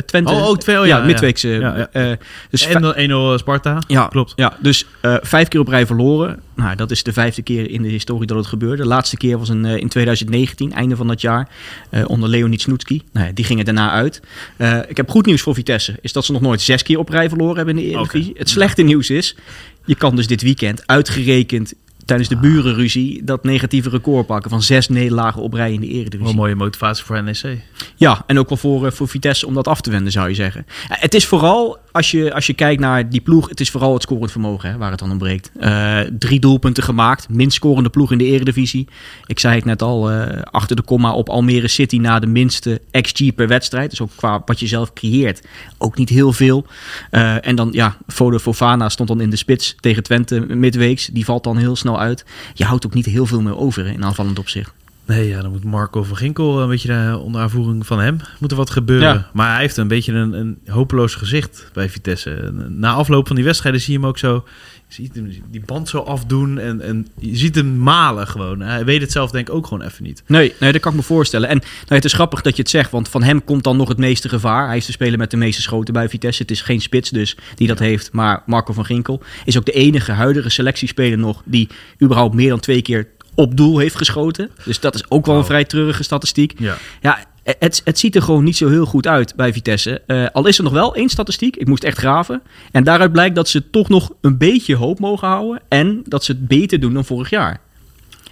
Twente. 0.04 0.32
Oh, 0.32 0.48
oh, 0.48 0.56
twee- 0.56 0.80
oh, 0.80 0.86
ja, 0.86 0.98
midweeks. 1.04 1.42
Ja, 1.42 1.88
ja. 1.92 2.16
dus 2.50 2.66
En 2.66 2.82
dan 2.82 2.94
1-0 3.34 3.38
Sparta. 3.38 3.78
ja, 3.86 4.06
klopt. 4.06 4.32
Ja, 4.36 4.56
dus 4.60 4.86
vijf 5.22 5.48
keer 5.48 5.60
op 5.60 5.68
rij 5.68 5.86
verloren. 5.86 6.40
Nou, 6.58 6.76
dat 6.76 6.90
is 6.90 7.02
de 7.02 7.12
vijfde 7.12 7.42
keer 7.42 7.70
in 7.70 7.82
de 7.82 7.88
historie 7.88 8.26
dat 8.26 8.36
het 8.36 8.46
gebeurde. 8.46 8.82
De 8.82 8.88
laatste 8.88 9.16
keer 9.16 9.38
was 9.38 9.48
in, 9.48 9.64
eh, 9.64 9.76
in 9.76 9.88
2019, 9.88 10.72
einde 10.72 10.96
van 10.96 11.06
dat 11.06 11.20
jaar, 11.20 11.48
eh, 11.90 12.04
onder 12.06 12.28
Leonid 12.28 12.60
Snoetski. 12.60 13.02
Nou, 13.12 13.26
ja, 13.26 13.32
die 13.32 13.44
ging 13.44 13.58
er 13.58 13.64
daarna 13.64 13.90
uit. 13.90 14.20
Eh, 14.56 14.78
ik 14.88 14.96
heb 14.96 15.10
goed 15.10 15.26
nieuws 15.26 15.40
voor 15.40 15.54
Vitesse. 15.54 15.98
Is 16.00 16.12
dat 16.12 16.24
ze 16.24 16.32
nog 16.32 16.40
nooit 16.40 16.60
zes 16.60 16.82
keer 16.82 16.98
op 16.98 17.08
rij 17.08 17.28
verloren 17.28 17.56
hebben 17.56 17.78
in 17.78 17.84
de 17.84 17.90
Eredivisie. 17.90 18.34
Het 18.36 18.48
slechte 18.48 18.82
nieuws 18.82 19.10
is, 19.10 19.36
je 19.84 19.94
kan 19.94 20.16
dus 20.16 20.26
dit 20.26 20.42
weekend 20.42 20.86
uitgerekend 20.86 21.74
tijdens 22.08 22.28
de 22.28 22.36
burenruzie 22.36 23.24
dat 23.24 23.44
negatieve 23.44 23.88
record 23.88 24.26
pakken 24.26 24.50
van 24.50 24.62
zes 24.62 24.88
nederlagen 24.88 25.42
op 25.42 25.52
rij 25.52 25.72
in 25.72 25.80
de 25.80 25.88
Eredivisie. 25.88 26.28
een 26.32 26.36
mooie 26.36 26.54
motivatie 26.54 27.04
voor 27.04 27.22
NEC. 27.22 27.58
Ja, 27.96 28.22
en 28.26 28.38
ook 28.38 28.48
wel 28.48 28.58
voor, 28.58 28.86
eh, 28.86 28.92
voor 28.92 29.08
Vitesse 29.08 29.46
om 29.46 29.54
dat 29.54 29.68
af 29.68 29.80
te 29.80 29.90
wenden, 29.90 30.12
zou 30.12 30.28
je 30.28 30.34
zeggen. 30.34 30.66
Eh, 30.88 30.96
Het 31.00 31.14
is 31.14 31.26
vooral, 31.26 31.78
als 31.92 32.10
je, 32.10 32.34
als 32.34 32.46
je 32.46 32.52
kijkt 32.52 32.80
naar 32.80 33.08
die 33.10 33.20
ploeg, 33.20 33.48
het 33.48 33.60
is 33.60 33.70
vooral 33.70 33.92
het 33.92 34.02
scorend 34.02 34.30
vermogen 34.30 34.70
hè, 34.70 34.76
waar 34.76 34.90
het 34.90 34.98
dan 34.98 35.10
om 35.10 35.18
breekt. 35.18 35.50
Eh, 35.60 36.00
drie 36.18 36.40
doelpunten 36.40 36.82
gemaakt, 36.82 37.28
minst 37.28 37.56
scorende 37.56 37.88
ploeg 37.88 38.12
in 38.12 38.18
de 38.18 38.24
eredivisie. 38.24 38.88
Ik 39.26 39.38
zei 39.38 39.54
het 39.54 39.64
net 39.64 39.82
al, 39.82 40.10
achter 40.50 40.76
de 40.76 40.82
komma 40.82 41.12
op 41.12 41.28
Almere 41.28 41.68
City 41.68 41.96
na 41.96 42.18
de 42.18 42.26
minste 42.26 42.80
XG 42.90 43.34
per 43.34 43.48
wedstrijd. 43.48 43.90
Dus 43.90 44.00
ook 44.00 44.10
qua 44.16 44.42
wat 44.44 44.60
je 44.60 44.66
zelf 44.66 44.92
creëert, 44.92 45.46
ook 45.78 45.96
niet 45.96 46.08
heel 46.08 46.32
veel. 46.32 46.66
En 47.40 47.56
dan, 47.56 47.68
ja, 47.72 47.96
Fodo 48.06 48.38
Fofana 48.38 48.88
stond 48.88 49.08
dan 49.08 49.20
in 49.20 49.30
de 49.30 49.36
spits 49.36 49.76
tegen 49.80 50.02
Twente 50.02 50.40
midweeks. 50.40 51.06
Die 51.06 51.24
valt 51.24 51.44
dan 51.44 51.56
heel 51.56 51.76
snel 51.76 51.97
uit. 51.98 52.24
Je 52.54 52.64
houdt 52.64 52.86
ook 52.86 52.94
niet 52.94 53.06
heel 53.06 53.26
veel 53.26 53.40
meer 53.40 53.56
over 53.56 53.84
hè, 53.84 53.90
in 53.90 54.04
aanvallend 54.04 54.38
opzicht. 54.38 54.72
Nee, 55.08 55.28
ja, 55.28 55.42
dan 55.42 55.50
moet 55.50 55.64
Marco 55.64 56.02
van 56.02 56.16
Ginkel 56.16 56.60
een 56.60 56.68
beetje 56.68 56.92
eh, 56.92 57.24
onder 57.24 57.40
aanvoering 57.40 57.86
van 57.86 58.00
hem. 58.00 58.20
Moet 58.38 58.50
er 58.50 58.56
wat 58.56 58.70
gebeuren. 58.70 59.08
Ja. 59.08 59.30
Maar 59.32 59.52
hij 59.52 59.60
heeft 59.60 59.76
een 59.76 59.88
beetje 59.88 60.12
een, 60.12 60.32
een 60.32 60.58
hopeloos 60.66 61.14
gezicht 61.14 61.70
bij 61.72 61.88
Vitesse. 61.88 62.52
Na 62.68 62.92
afloop 62.92 63.26
van 63.26 63.36
die 63.36 63.44
wedstrijden 63.44 63.80
zie 63.80 63.92
je 63.92 63.98
hem 63.98 64.08
ook 64.08 64.18
zo 64.18 64.44
ziet 64.88 65.14
hem 65.14 65.32
die 65.50 65.62
band 65.64 65.88
zo 65.88 65.98
afdoen 65.98 66.58
en, 66.58 66.80
en 66.80 67.06
je 67.18 67.36
ziet 67.36 67.54
hem 67.54 67.78
malen 67.78 68.26
gewoon. 68.26 68.60
Hij 68.60 68.84
weet 68.84 69.00
het 69.00 69.12
zelf 69.12 69.30
denk 69.30 69.48
ik 69.48 69.54
ook 69.54 69.66
gewoon 69.66 69.86
even 69.86 70.02
niet. 70.02 70.22
Nee, 70.26 70.54
nee, 70.60 70.72
dat 70.72 70.80
kan 70.80 70.90
ik 70.90 70.98
me 70.98 71.04
voorstellen. 71.04 71.48
En 71.48 71.58
nou, 71.58 71.94
het 71.94 72.04
is 72.04 72.12
grappig 72.12 72.42
dat 72.42 72.56
je 72.56 72.62
het 72.62 72.70
zegt, 72.70 72.90
want 72.90 73.08
van 73.08 73.22
hem 73.22 73.44
komt 73.44 73.64
dan 73.64 73.76
nog 73.76 73.88
het 73.88 73.98
meeste 73.98 74.28
gevaar. 74.28 74.66
Hij 74.66 74.76
is 74.76 74.86
de 74.86 74.92
speler 74.92 75.18
met 75.18 75.30
de 75.30 75.36
meeste 75.36 75.62
schoten 75.62 75.94
bij 75.94 76.08
Vitesse. 76.08 76.42
Het 76.42 76.50
is 76.50 76.62
geen 76.62 76.80
spits 76.80 77.10
dus 77.10 77.36
die 77.54 77.68
dat 77.68 77.78
heeft, 77.78 78.12
maar 78.12 78.42
Marco 78.46 78.72
van 78.72 78.84
Ginkel 78.84 79.22
is 79.44 79.58
ook 79.58 79.66
de 79.66 79.72
enige 79.72 80.12
huidige 80.12 80.48
selectiespeler 80.48 81.18
nog 81.18 81.42
die 81.44 81.68
überhaupt 82.02 82.34
meer 82.34 82.48
dan 82.48 82.60
twee 82.60 82.82
keer 82.82 83.08
op 83.34 83.56
doel 83.56 83.78
heeft 83.78 83.96
geschoten. 83.96 84.50
Dus 84.64 84.80
dat 84.80 84.94
is 84.94 85.10
ook 85.10 85.26
wel 85.26 85.36
een 85.36 85.44
vrij 85.44 85.64
treurige 85.64 86.02
statistiek. 86.02 86.54
Ja. 86.58 86.76
Ja, 87.00 87.24
het, 87.58 87.80
het 87.84 87.98
ziet 87.98 88.16
er 88.16 88.22
gewoon 88.22 88.44
niet 88.44 88.56
zo 88.56 88.68
heel 88.68 88.86
goed 88.86 89.06
uit 89.06 89.34
bij 89.36 89.52
Vitesse. 89.52 90.02
Eh, 90.06 90.26
al 90.32 90.46
is 90.46 90.58
er 90.58 90.64
nog 90.64 90.72
wel 90.72 90.94
één 90.94 91.08
statistiek. 91.08 91.56
Ik 91.56 91.66
moest 91.66 91.84
echt 91.84 91.98
graven. 91.98 92.42
En 92.72 92.84
daaruit 92.84 93.12
blijkt 93.12 93.34
dat 93.34 93.48
ze 93.48 93.70
toch 93.70 93.88
nog 93.88 94.12
een 94.20 94.38
beetje 94.38 94.76
hoop 94.76 94.98
mogen 94.98 95.28
houden. 95.28 95.62
En 95.68 96.00
dat 96.04 96.24
ze 96.24 96.32
het 96.32 96.48
beter 96.48 96.80
doen 96.80 96.94
dan 96.94 97.04
vorig 97.04 97.30
jaar. 97.30 97.60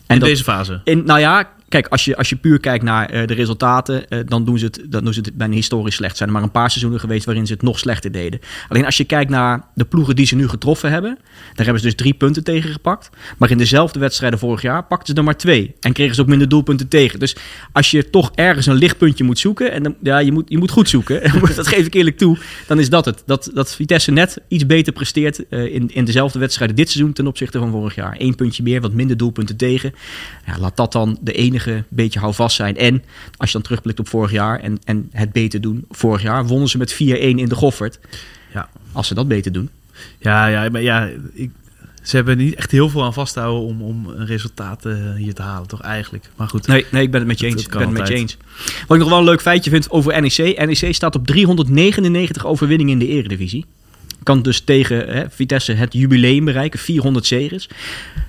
En 0.07 0.15
In 0.15 0.21
dat- 0.21 0.29
deze 0.29 0.45
fase. 0.45 0.81
in, 0.85 1.05
nou 1.05 1.21
ja, 1.21 1.49
kijk, 1.69 1.87
als 1.87 2.05
je, 2.05 2.17
als 2.17 2.29
je 2.29 2.37
puur 2.37 2.61
kijkt 2.61 2.85
naar 2.85 3.11
eh, 3.11 3.27
de 3.27 3.35
resultaten, 3.35 4.09
eh, 4.09 4.19
dan, 4.27 4.45
doen 4.45 4.59
ze 4.59 4.65
het, 4.65 4.83
dan 4.87 5.05
doen 5.05 5.13
ze 5.13 5.21
het 5.21 5.37
bijna 5.37 5.55
historisch 5.55 5.95
slecht. 5.95 6.17
Zijn 6.17 6.29
er 6.29 6.35
maar 6.35 6.45
een 6.45 6.51
paar 6.51 6.71
seizoenen 6.71 7.01
geweest 7.01 7.25
waarin 7.25 7.47
ze 7.47 7.53
het 7.53 7.63
nog 7.63 7.79
slechter 7.79 8.13
deden. 8.13 8.41
Alleen 8.69 8.85
als 8.85 8.97
je 8.97 9.05
kijkt 9.05 9.31
naar 9.31 9.65
de 9.75 9.85
ploegen 9.85 10.17
die 10.17 10.27
ze 10.27 10.37
nu 10.37 10.49
getroffen 10.49 10.91
hebben, 10.91 11.19
daar 11.55 11.65
hebben 11.65 11.79
ze 11.79 11.87
dus 11.87 11.97
drie 11.97 12.15
punten 12.15 12.45
tegen 12.45 12.71
gepakt. 12.71 13.11
Maar 13.39 13.51
in 13.51 13.59
dezelfde 13.59 13.99
wedstrijden 13.99 14.39
vorig 14.39 14.63
jaar 14.63 14.85
pakten 14.85 15.07
ze 15.07 15.15
er 15.15 15.25
maar 15.25 15.37
twee. 15.37 15.75
En 15.81 15.93
kregen 15.93 16.15
ze 16.15 16.21
ook 16.21 16.27
minder 16.27 16.49
doelpunten 16.49 16.89
tegen. 16.89 17.19
Dus 17.19 17.37
als 17.73 17.91
je 17.91 18.11
toch 18.11 18.31
ergens 18.35 18.67
een 18.67 18.75
lichtpuntje 18.75 19.25
moet 19.25 19.39
zoeken, 19.39 19.73
en 19.73 19.97
ja, 20.03 20.19
je 20.19 20.33
moet, 20.33 20.45
je 20.49 20.59
moet 20.59 20.71
goed 20.71 20.89
zoeken, 20.89 21.23
dat 21.57 21.67
geef 21.67 21.87
ik 21.87 21.95
eerlijk 21.95 22.19
toe, 22.19 22.39
dan 22.67 22.79
is 22.79 22.91
dat 22.91 23.05
het. 23.05 23.23
Dat, 23.27 23.51
dat 23.55 23.75
Vitesse 23.75 24.11
net 24.11 24.41
iets 24.49 24.67
beter 24.67 24.93
presteert 24.93 25.49
eh, 25.49 25.75
in, 25.75 25.91
in 25.95 26.05
dezelfde 26.05 26.39
wedstrijden 26.39 26.77
dit 26.77 26.91
seizoen 26.91 27.13
ten 27.13 27.27
opzichte 27.27 27.59
van 27.59 27.71
vorig 27.71 27.95
jaar. 27.95 28.15
Eén 28.19 28.35
puntje 28.35 28.63
meer, 28.63 28.81
wat 28.81 28.93
minder 28.93 29.17
doelpunten 29.17 29.57
tegen. 29.57 29.95
Ja, 30.47 30.59
laat 30.59 30.77
dat 30.77 30.93
dan 30.93 31.19
de 31.21 31.33
enige 31.57 31.85
beetje 31.89 32.19
houvast 32.19 32.57
zijn. 32.57 32.77
En 32.77 33.03
als 33.37 33.49
je 33.49 33.55
dan 33.55 33.63
terugblikt 33.63 33.99
op 33.99 34.09
vorig 34.09 34.31
jaar 34.31 34.61
en, 34.61 34.79
en 34.85 35.09
het 35.13 35.33
beter 35.33 35.61
doen. 35.61 35.85
Vorig 35.91 36.23
jaar 36.23 36.47
wonnen 36.47 36.69
ze 36.69 36.79
met 36.79 36.95
4-1 36.95 36.97
in 36.97 37.49
de 37.49 37.55
Goffert. 37.55 37.99
Ja. 38.53 38.69
Als 38.93 39.07
ze 39.07 39.15
dat 39.15 39.29
beter 39.29 39.53
doen. 39.53 39.71
Ja, 40.19 40.47
ja, 40.47 40.71
maar 40.71 40.83
ja, 40.83 41.09
ik, 41.33 41.51
ze 42.03 42.17
hebben 42.17 42.39
niet 42.39 42.55
echt 42.55 42.71
heel 42.71 42.89
veel 42.89 43.05
aan 43.05 43.13
vasthouden 43.13 43.63
om, 43.63 43.83
om 43.83 44.07
een 44.07 44.27
resultaat 44.27 44.85
eh, 44.85 45.15
hier 45.17 45.35
te 45.35 45.43
halen, 45.43 45.69
toch 45.69 45.81
eigenlijk. 45.81 46.31
Maar 46.37 46.49
goed. 46.49 46.67
Nee, 46.67 46.87
nee 46.91 47.03
ik 47.03 47.11
ben 47.11 47.21
het 47.21 47.29
met 47.29 47.41
je 47.41 47.47
eens. 47.47 47.63
Ik 47.63 47.71
ben 47.71 47.81
het 47.81 47.91
met 47.91 48.09
je 48.09 48.15
eens. 48.15 48.37
Wat 48.87 48.97
ik 48.97 49.03
nog 49.03 49.09
wel 49.09 49.19
een 49.19 49.25
leuk 49.25 49.41
feitje 49.41 49.71
vind 49.71 49.91
over 49.91 50.21
NEC. 50.21 50.67
NEC 50.67 50.95
staat 50.95 51.15
op 51.15 51.27
399 51.27 52.47
overwinningen 52.47 52.93
in 52.93 52.99
de 52.99 53.09
eredivisie. 53.09 53.65
Kan 54.23 54.43
dus 54.43 54.61
tegen 54.61 55.09
hè, 55.09 55.31
Vitesse 55.31 55.73
het 55.73 55.93
jubileum 55.93 56.45
bereiken, 56.45 56.79
400 56.79 57.27
zegens. 57.27 57.69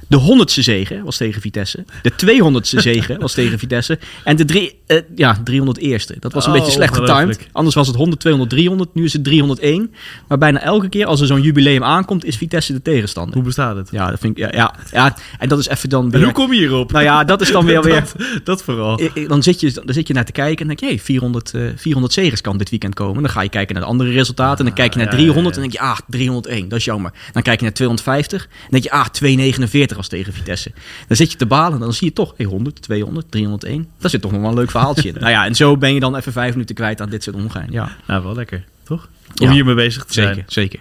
De 0.08 0.20
100ste 0.20 0.64
zege 0.64 1.02
was 1.04 1.18
tegen 1.18 1.42
Vitesse. 1.42 1.86
De 2.02 2.12
200ste 2.12 2.80
zege 2.80 3.18
was 3.20 3.34
tegen 3.34 3.60
Vitesse. 3.60 4.00
En 4.24 4.36
de 4.36 4.46
drie, 4.46 4.80
eh, 4.86 5.02
ja, 5.16 5.42
301ste. 5.44 6.16
Dat 6.20 6.34
was 6.34 6.46
een 6.46 6.52
Oh, 6.52 6.58
beetje 6.58 6.72
slecht 6.72 6.96
getimed. 6.96 7.48
Anders 7.52 7.76
was 7.76 7.88
het 7.88 7.96
100, 7.96 8.20
200, 8.20 8.56
300. 8.56 8.94
Nu 8.94 9.04
is 9.04 9.14
het 9.14 9.24
301. 9.24 9.94
Maar 10.28 10.38
bijna 10.38 10.60
elke 10.62 10.90
keer 10.90 11.06
als 11.06 11.22
er 11.22 11.28
zo'n 11.28 11.42
jubileum 11.42 11.84
aankomt, 11.84 12.26
is 12.26 12.38
Vitesse 12.38 12.74
de 12.74 12.82
tegenstander. 12.82 13.34
Hoe 13.34 13.44
bestaat 13.44 13.76
het? 13.76 13.90
Ja, 13.92 14.10
dat 14.10 14.20
vind 14.20 14.38
ik. 14.38 14.44
Ja, 14.44 14.58
ja, 14.58 14.76
ja, 14.92 15.16
en 15.40 15.50
dat 15.50 15.60
is 15.60 15.68
even 15.68 15.90
dan 15.90 16.14
En 16.14 16.24
hoe 16.24 16.32
kom 16.32 16.54
je 16.54 16.60
hierop? 16.60 16.92
Nou 16.92 17.04
ja, 17.04 17.24
dat 17.24 17.42
is 17.42 17.52
dan 17.52 17.66
weer 17.66 17.82
weer. 17.88 18.06
dat, 18.18 18.46
dat 18.46 18.64
vooral. 18.64 19.00
Dan 19.28 19.44
zit, 19.44 19.60
je, 19.60 19.72
dan 19.72 19.94
zit 19.94 20.08
je 20.08 20.14
naar 20.14 20.26
te 20.26 20.32
kijken 20.32 20.62
en 20.62 20.68
denk 20.68 20.80
je, 20.80 20.86
hey, 20.86 21.00
400, 21.00 21.54
eh 21.54 21.62
400 21.76 22.14
zegers 22.14 22.42
kan 22.42 22.58
dit 22.58 22.70
weekend 22.70 22.94
komen. 22.94 23.22
Dan 23.22 23.32
ga 23.32 23.42
je 23.42 23.50
kijken 23.50 23.74
naar 23.76 23.84
de 23.84 23.90
andere 23.90 24.12
resultaten. 24.12 24.58
En 24.60 24.66
dan 24.66 24.74
kijk 24.74 24.94
je 24.94 25.00
naar 25.00 25.08
ja, 25.08 25.18
ja, 25.18 25.24
300 25.24 25.56
ja. 25.56 25.62
en 25.62 25.70
denk 25.70 25.82
je, 25.82 25.88
ah, 25.88 25.98
301, 26.10 26.68
dat 26.68 26.80
is 26.80 26.86
jammer. 26.86 27.12
Dan 27.32 27.42
kijk 27.42 27.58
je 27.58 27.64
naar 27.64 27.74
250 27.74 28.44
en 28.44 28.68
denk 28.70 28.84
je, 28.84 28.92
ah, 28.92 29.06
249 29.06 29.97
was 29.98 30.08
tegen 30.08 30.34
Vitesse. 30.34 30.72
Dan 31.08 31.18
zit 31.18 31.32
je 31.32 31.38
te 31.38 31.46
balen 31.46 31.74
en 31.74 31.80
dan 31.80 31.94
zie 31.94 32.08
je 32.08 32.14
toch, 32.14 32.34
hey, 32.38 32.46
100, 32.46 32.82
200, 32.82 33.32
301. 33.32 33.88
Daar 34.00 34.10
zit 34.10 34.22
toch 34.22 34.32
nog 34.32 34.42
wel 34.42 34.50
een 34.50 34.56
leuk 34.56 34.72
verhaaltje 34.72 35.10
in. 35.10 35.16
nou 35.20 35.30
ja, 35.32 35.46
en 35.46 35.56
zo 35.56 35.78
ben 35.78 35.94
je 35.94 36.00
dan 36.00 36.16
even 36.16 36.32
vijf 36.32 36.52
minuten 36.54 36.76
kwijt 36.76 37.02
aan 37.02 37.10
dit 37.10 37.24
soort 37.24 37.36
omgaan. 37.36 37.68
Ja, 37.70 37.92
Nou, 38.08 38.24
wel 38.24 38.36
lekker, 38.36 38.64
toch? 38.84 39.10
Om 39.42 39.46
Ja. 39.48 39.52
hiermee 39.52 39.76
bezig 39.76 40.06
te 40.06 40.14
zijn. 40.14 40.28
zeker, 40.48 40.52
zeker. 40.52 40.80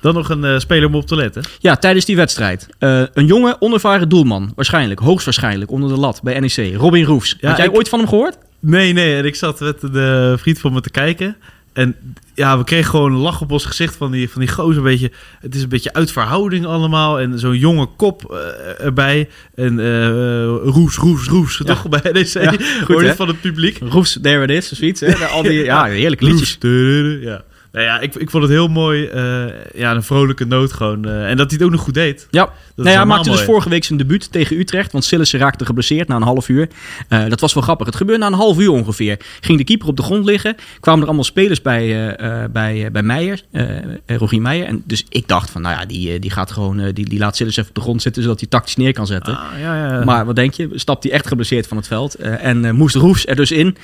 Dan 0.00 0.14
nog 0.14 0.28
een 0.28 0.44
eh, 0.44 0.58
speler 0.58 0.86
om 0.88 0.94
op 0.94 1.06
te 1.06 1.16
letten. 1.16 1.42
Ja, 1.58 1.76
tijdens 1.76 2.04
die 2.04 2.16
wedstrijd. 2.16 2.68
Eh, 2.78 3.02
een 3.12 3.26
jonge, 3.26 3.56
onervaren 3.60 4.08
doelman. 4.08 4.52
Waarschijnlijk, 4.54 5.00
hoogstwaarschijnlijk, 5.00 5.70
onder 5.70 5.88
de 5.88 5.96
lat 5.96 6.20
bij 6.22 6.40
NEC. 6.40 6.74
Robin 6.76 7.04
Roefs. 7.04 7.36
Ja, 7.40 7.48
Had 7.48 7.56
jij 7.56 7.66
ik- 7.66 7.74
ooit 7.76 7.88
van 7.88 7.98
hem 7.98 8.08
gehoord? 8.08 8.36
Nee, 8.60 8.92
nee. 8.92 9.16
En 9.16 9.24
ik 9.24 9.34
zat 9.36 9.60
met 9.60 9.80
de 9.80 10.34
vriend 10.38 10.58
van 10.58 10.72
me 10.72 10.80
te 10.80 10.90
kijken. 10.90 11.36
En 11.80 11.96
ja, 12.34 12.58
we 12.58 12.64
kregen 12.64 12.90
gewoon 12.90 13.12
een 13.12 13.18
lach 13.18 13.40
op 13.40 13.50
ons 13.50 13.64
gezicht 13.64 13.96
van 13.96 14.10
die, 14.10 14.30
van 14.30 14.40
die 14.40 14.50
gozer. 14.50 14.76
Een 14.76 14.82
beetje, 14.82 15.10
het 15.40 15.54
is 15.54 15.62
een 15.62 15.68
beetje 15.68 15.92
uit 15.92 16.12
verhouding 16.12 16.66
allemaal. 16.66 17.20
En 17.20 17.38
zo'n 17.38 17.58
jonge 17.58 17.86
kop 17.96 18.32
eh, 18.32 18.84
erbij. 18.84 19.28
En 19.54 19.78
eh 19.78 20.44
roes, 20.64 20.96
roes, 20.96 21.26
roes. 21.26 21.62
Toch 21.64 21.88
bij 21.88 22.12
NEC. 22.12 22.32
Ja, 22.32 22.50
goed, 22.84 23.02
Hoor 23.02 23.14
van 23.14 23.28
het 23.28 23.40
publiek? 23.40 23.78
Roefs, 23.78 24.18
there 24.22 24.42
it 24.42 24.50
is, 24.50 24.72
zoiets. 24.72 25.00
Hè? 25.00 25.26
Al 25.26 25.42
die, 25.42 25.64
ja, 25.72 25.84
heerlijke 25.84 26.24
liedjes. 26.24 26.56
Roes, 26.60 27.22
Ja. 27.22 27.44
Nou 27.72 27.84
ja, 27.84 28.00
ik, 28.00 28.14
ik 28.14 28.30
vond 28.30 28.42
het 28.42 28.52
heel 28.52 28.68
mooi. 28.68 29.04
eh, 29.06 29.44
ja, 29.74 29.94
een 29.94 30.02
vrolijke 30.02 30.44
noot 30.44 30.72
gewoon. 30.72 31.04
eh, 31.04 31.28
en 31.30 31.36
dat 31.36 31.46
hij 31.50 31.56
het 31.58 31.62
ook 31.62 31.70
nog 31.72 31.80
goed 31.80 31.94
deed. 31.94 32.26
Ja, 32.30 32.44
Dat 32.44 32.52
nou 32.76 32.88
ja, 32.88 32.96
hij 32.96 33.04
maakte 33.06 33.30
dus 33.30 33.40
vorige 33.42 33.68
week 33.68 33.84
zijn 33.84 33.98
debuut 33.98 34.32
tegen 34.32 34.58
Utrecht. 34.58 34.92
Want 34.92 35.04
Sillissen 35.04 35.38
raakte 35.38 35.64
geblesseerd 35.64 36.08
na 36.08 36.16
een 36.16 36.22
half 36.22 36.48
uur. 36.48 36.68
Eh, 37.08 37.28
dat 37.28 37.40
was 37.40 37.54
wel 37.54 37.62
grappig. 37.62 37.86
Het 37.86 37.96
gebeurde 37.96 38.20
na 38.20 38.26
een 38.26 38.32
half 38.32 38.58
uur 38.58 38.70
ongeveer. 38.70 39.16
Ging 39.40 39.58
de 39.58 39.64
keeper 39.64 39.88
op 39.88 39.96
de 39.96 40.02
grond 40.02 40.24
liggen. 40.24 40.54
Kwamen 40.80 41.00
er 41.00 41.06
allemaal 41.06 41.24
spelers 41.24 41.62
bij, 41.62 42.16
bij, 42.52 42.88
bij 42.92 43.02
Meijer, 43.02 43.42
Rogier 44.06 44.40
Meijer. 44.42 44.66
En 44.66 44.82
dus 44.86 45.04
ik 45.08 45.28
dacht 45.28 45.50
van, 45.50 45.62
nou 45.62 45.78
ja, 45.80 45.86
die, 45.86 46.18
die 46.18 46.30
gaat 46.30 46.50
gewoon, 46.50 46.90
die, 46.92 47.08
die 47.08 47.18
laat 47.18 47.36
Sillissen 47.36 47.62
even 47.62 47.74
op 47.74 47.80
de 47.80 47.86
grond 47.88 48.02
zitten, 48.02 48.22
zodat 48.22 48.40
hij 48.40 48.48
tactisch 48.48 48.76
neer 48.76 48.92
kan 48.92 49.06
zetten. 49.06 49.36
Ah, 49.38 49.60
ja, 49.60 49.76
ja. 49.76 50.04
Maar 50.04 50.24
wat 50.24 50.36
denk 50.36 50.54
je? 50.54 50.68
Stapt 50.74 51.02
hij 51.02 51.12
echt 51.12 51.26
geblesseerd 51.26 51.66
van 51.66 51.76
het 51.76 51.86
veld. 51.86 52.14
en 52.14 52.74
moest 52.74 52.94
Roefs 52.94 53.26
er 53.26 53.36
dus 53.36 53.50
in. 53.52 53.76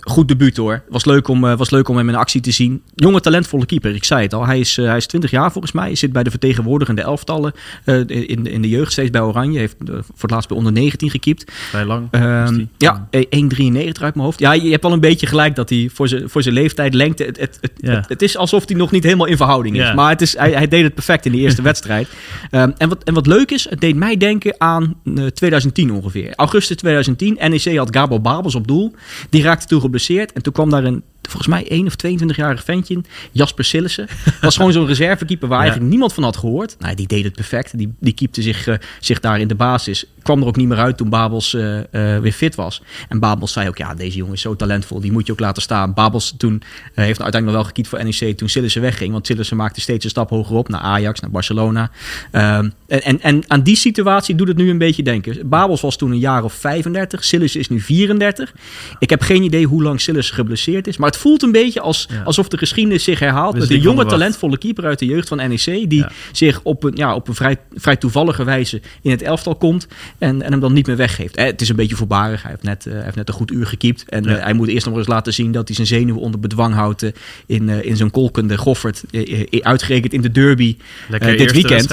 Goed 0.00 0.28
debuut 0.28 0.56
hoor. 0.56 0.82
Was 0.88 1.04
leuk, 1.04 1.28
om, 1.28 1.40
was 1.40 1.70
leuk 1.70 1.88
om 1.88 1.96
hem 1.96 2.08
in 2.08 2.14
actie 2.14 2.40
te 2.40 2.50
zien. 2.50 2.82
Jonge, 2.96 3.20
talentvolle 3.20 3.66
keeper. 3.66 3.94
Ik 3.94 4.04
zei 4.04 4.22
het 4.22 4.34
al. 4.34 4.46
Hij 4.46 4.58
is, 4.60 4.78
eh, 4.78 4.86
hij 4.86 4.96
is 4.96 5.06
20 5.06 5.30
jaar 5.30 5.52
volgens 5.52 5.72
mij. 5.72 5.84
Hij 5.86 5.94
zit 5.94 6.12
bij 6.12 6.22
de 6.22 6.30
vertegenwoordigende 6.30 7.02
elftallen. 7.02 7.52
eh, 7.84 7.98
in, 8.08 8.46
in 8.46 8.62
de 8.62 8.68
jeugd 8.68 8.92
steeds 8.92 9.10
bij 9.10 9.20
Oranje. 9.20 9.58
Heeft 9.58 9.76
eh, 9.80 9.86
voor 9.94 10.14
het 10.20 10.30
laatst 10.30 10.48
bij 10.48 10.56
onder 10.56 10.72
19 10.72 11.10
gekiept. 11.10 11.52
Vrij 11.52 11.84
lang. 11.84 12.10
Die. 12.56 12.68
ja, 12.78 13.08
eh, 13.10 13.20
1,93 13.30 14.02
uit 14.04 14.14
mijn 14.14 14.26
hoofd. 14.26 14.38
Ja, 14.38 14.52
je 14.52 14.70
hebt 14.70 14.82
wel 14.82 14.92
een 14.92 15.00
beetje 15.00 15.26
gelijk 15.26 15.54
dat 15.54 15.68
hij 15.68 15.90
voor 15.92 16.08
zijn, 16.08 16.28
voor 16.30 16.42
zijn 16.42 16.54
leeftijd, 16.54 16.94
lengte... 16.94 17.24
Het, 17.24 17.38
het, 17.40 17.58
het, 17.60 17.72
Ja. 17.76 17.90
het, 17.94 18.08
het 18.08 18.22
is 18.22 18.36
alsof 18.36 18.68
hij 18.68 18.76
nog 18.76 18.90
niet 18.90 19.04
helemaal 19.04 19.26
in 19.26 19.36
verhouding 19.36 19.76
is. 19.80 19.94
Maar 19.94 20.10
het 20.10 20.20
is, 20.22 20.36
hij, 20.36 20.52
hij 20.52 20.68
deed 20.68 20.82
het 20.84 20.94
perfect 20.94 21.26
in 21.26 21.32
de 21.32 21.38
eerste 21.38 21.62
wedstrijd. 21.70 22.08
Ehm, 22.50 22.70
en, 22.76 22.88
wat, 22.88 23.04
en 23.04 23.14
wat 23.14 23.26
leuk 23.26 23.50
is, 23.50 23.70
het 23.70 23.80
deed 23.80 23.96
mij 23.96 24.16
denken 24.16 24.54
aan 24.58 24.94
eh, 25.14 25.26
2010 25.26 25.92
ongeveer. 25.92 26.32
Augustus 26.36 26.76
2010, 26.76 27.50
NEC 27.50 27.76
had 27.76 27.96
Gabo 27.96 28.20
Babels 28.20 28.54
op 28.54 28.66
doel. 28.66 28.94
Die 29.30 29.42
raakte 29.42 29.66
toen 29.66 29.80
geblesseerd. 29.80 30.32
En 30.32 30.42
toen 30.42 30.52
kwam 30.52 30.70
daar 30.70 30.84
een, 30.84 31.02
volgens 31.28 31.46
mij 31.46 31.68
1 31.70 31.86
of 31.86 31.94
22-jarig 32.06 32.64
ventje. 32.64 33.00
Jasper 33.32 33.64
Sillissen. 33.64 34.08
was 34.40 34.56
gewoon 34.56 34.72
zo'n 34.72 34.86
reservekeeper 34.86 35.48
waar 35.48 35.56
Ja. 35.56 35.62
eigenlijk 35.62 35.90
niemand 35.90 36.12
van 36.14 36.22
had 36.22 36.36
gehoord. 36.36 36.76
Nou, 36.78 36.94
die 36.94 37.06
deed 37.06 37.24
het 37.24 37.34
perfect. 37.34 37.78
Die, 37.78 37.94
die 38.00 38.12
keepte 38.12 38.42
zich, 38.42 38.66
eh, 38.66 38.74
zich 39.00 39.20
daar 39.20 39.40
in 39.40 39.48
de 39.48 39.54
basis. 39.54 40.04
Kwam 40.22 40.40
er 40.40 40.46
ook 40.46 40.56
niet 40.56 40.68
meer 40.68 40.78
uit 40.78 40.96
toen 40.96 41.08
Babels 41.08 41.54
eh, 41.54 41.78
eh, 41.78 42.22
weer 42.22 42.32
fit 42.32 42.54
was. 42.54 42.82
En 43.08 43.18
Babels 43.18 43.52
zei 43.52 43.68
ook, 43.68 43.78
ja, 43.78 43.94
deze 43.94 44.16
jongen 44.16 44.34
is 44.34 44.40
zo 44.40 44.56
talentvol. 44.56 45.00
Die 45.00 45.12
moet 45.12 45.26
je 45.26 45.32
ook 45.32 45.40
laten 45.40 45.62
staan. 45.62 45.94
Babels 45.94 46.34
toen 46.36 46.62
heeft 46.94 47.22
uiteindelijk 47.22 47.44
nog 47.44 47.54
wel 47.54 47.64
gekiept 47.64 47.88
voor 47.88 48.04
NEC 48.04 48.36
toen 48.38 48.48
Sillissen 48.48 48.82
wegging. 48.82 49.12
Want 49.12 49.26
Sillissen 49.26 49.56
maakte 49.56 49.80
steeds 49.80 50.04
een 50.04 50.10
stap 50.10 50.30
hoger 50.30 50.56
op 50.56 50.68
naar 50.68 50.80
Ajax, 50.80 51.20
naar 51.20 51.30
Barcelona. 51.30 51.90
Ehm, 52.30 52.68
en, 52.94 53.02
en, 53.02 53.20
en 53.20 53.42
aan 53.46 53.62
die 53.62 53.76
situatie 53.76 54.34
doet 54.34 54.48
het 54.48 54.56
nu 54.56 54.70
een 54.70 54.78
beetje 54.78 55.02
denken. 55.02 55.48
Babels 55.48 55.80
was 55.80 55.96
toen 55.96 56.10
een 56.10 56.18
jaar 56.18 56.44
of 56.44 56.52
35. 56.52 57.24
Sillissen 57.24 57.60
is 57.60 57.68
nu 57.68 57.80
34. 57.80 58.52
Ik 58.98 59.10
heb 59.10 59.20
geen 59.22 59.42
idee 59.42 59.66
hoe 59.66 59.82
lang 59.82 60.00
Sillissen 60.00 60.34
geblesseerd 60.34 60.86
is. 60.86 60.96
Maar 60.96 61.08
het 61.10 61.18
voelt 61.18 61.42
een 61.42 61.52
beetje 61.52 61.80
als, 61.80 62.08
Ja. 62.10 62.22
alsof 62.22 62.48
de 62.48 62.58
geschiedenis 62.58 63.04
zich 63.04 63.18
herhaalt. 63.18 63.58
Met 63.58 63.70
een 63.70 63.80
jonge 63.80 64.06
talentvolle 64.06 64.58
keeper 64.58 64.84
uit 64.84 64.98
de 64.98 65.06
jeugd 65.06 65.28
van 65.28 65.36
NEC. 65.36 65.64
Die 65.64 65.92
Ja. 65.94 66.10
zich 66.32 66.60
op 66.62 66.84
een, 66.84 66.92
ja, 66.96 67.14
op 67.14 67.28
een 67.28 67.34
vrij, 67.34 67.56
vrij 67.74 67.96
toevallige 67.96 68.44
wijze 68.44 68.80
in 69.02 69.10
het 69.10 69.22
elftal 69.22 69.54
komt. 69.54 69.86
En, 70.18 70.42
en 70.42 70.50
hem 70.50 70.60
dan 70.60 70.72
niet 70.72 70.86
meer 70.86 70.96
weggeeft. 70.96 71.36
Eh, 71.36 71.44
het 71.46 71.60
is 71.60 71.68
een 71.68 71.76
beetje 71.76 71.96
voorbarig. 71.96 72.42
Hij 72.42 72.50
heeft 72.50 72.62
net, 72.62 72.86
eh, 72.86 72.92
hij 72.92 73.02
heeft 73.02 73.16
net 73.16 73.28
een 73.28 73.34
goed 73.34 73.50
uur 73.50 73.66
gekiept. 73.66 74.04
En 74.08 74.24
Ja. 74.24 74.36
eh, 74.36 74.42
hij 74.42 74.52
moet 74.52 74.68
eerst 74.68 74.86
nog 74.86 74.96
eens 74.96 75.06
laten 75.06 75.34
zien 75.34 75.52
dat 75.52 75.66
hij 75.66 75.74
zijn 75.76 75.86
zenuwen 75.88 76.20
onder 76.22 76.40
bedwang 76.40 76.74
houdt. 76.74 77.12
in, 77.46 77.68
in 77.68 77.96
zo'n 77.96 78.10
kolkende 78.10 78.58
Goffert. 78.58 79.02
uitgerekend 79.60 80.12
in 80.12 80.20
de 80.20 80.30
derby. 80.30 80.76
Lekker 81.08 81.36
dit 81.36 81.52
weekend. 81.52 81.90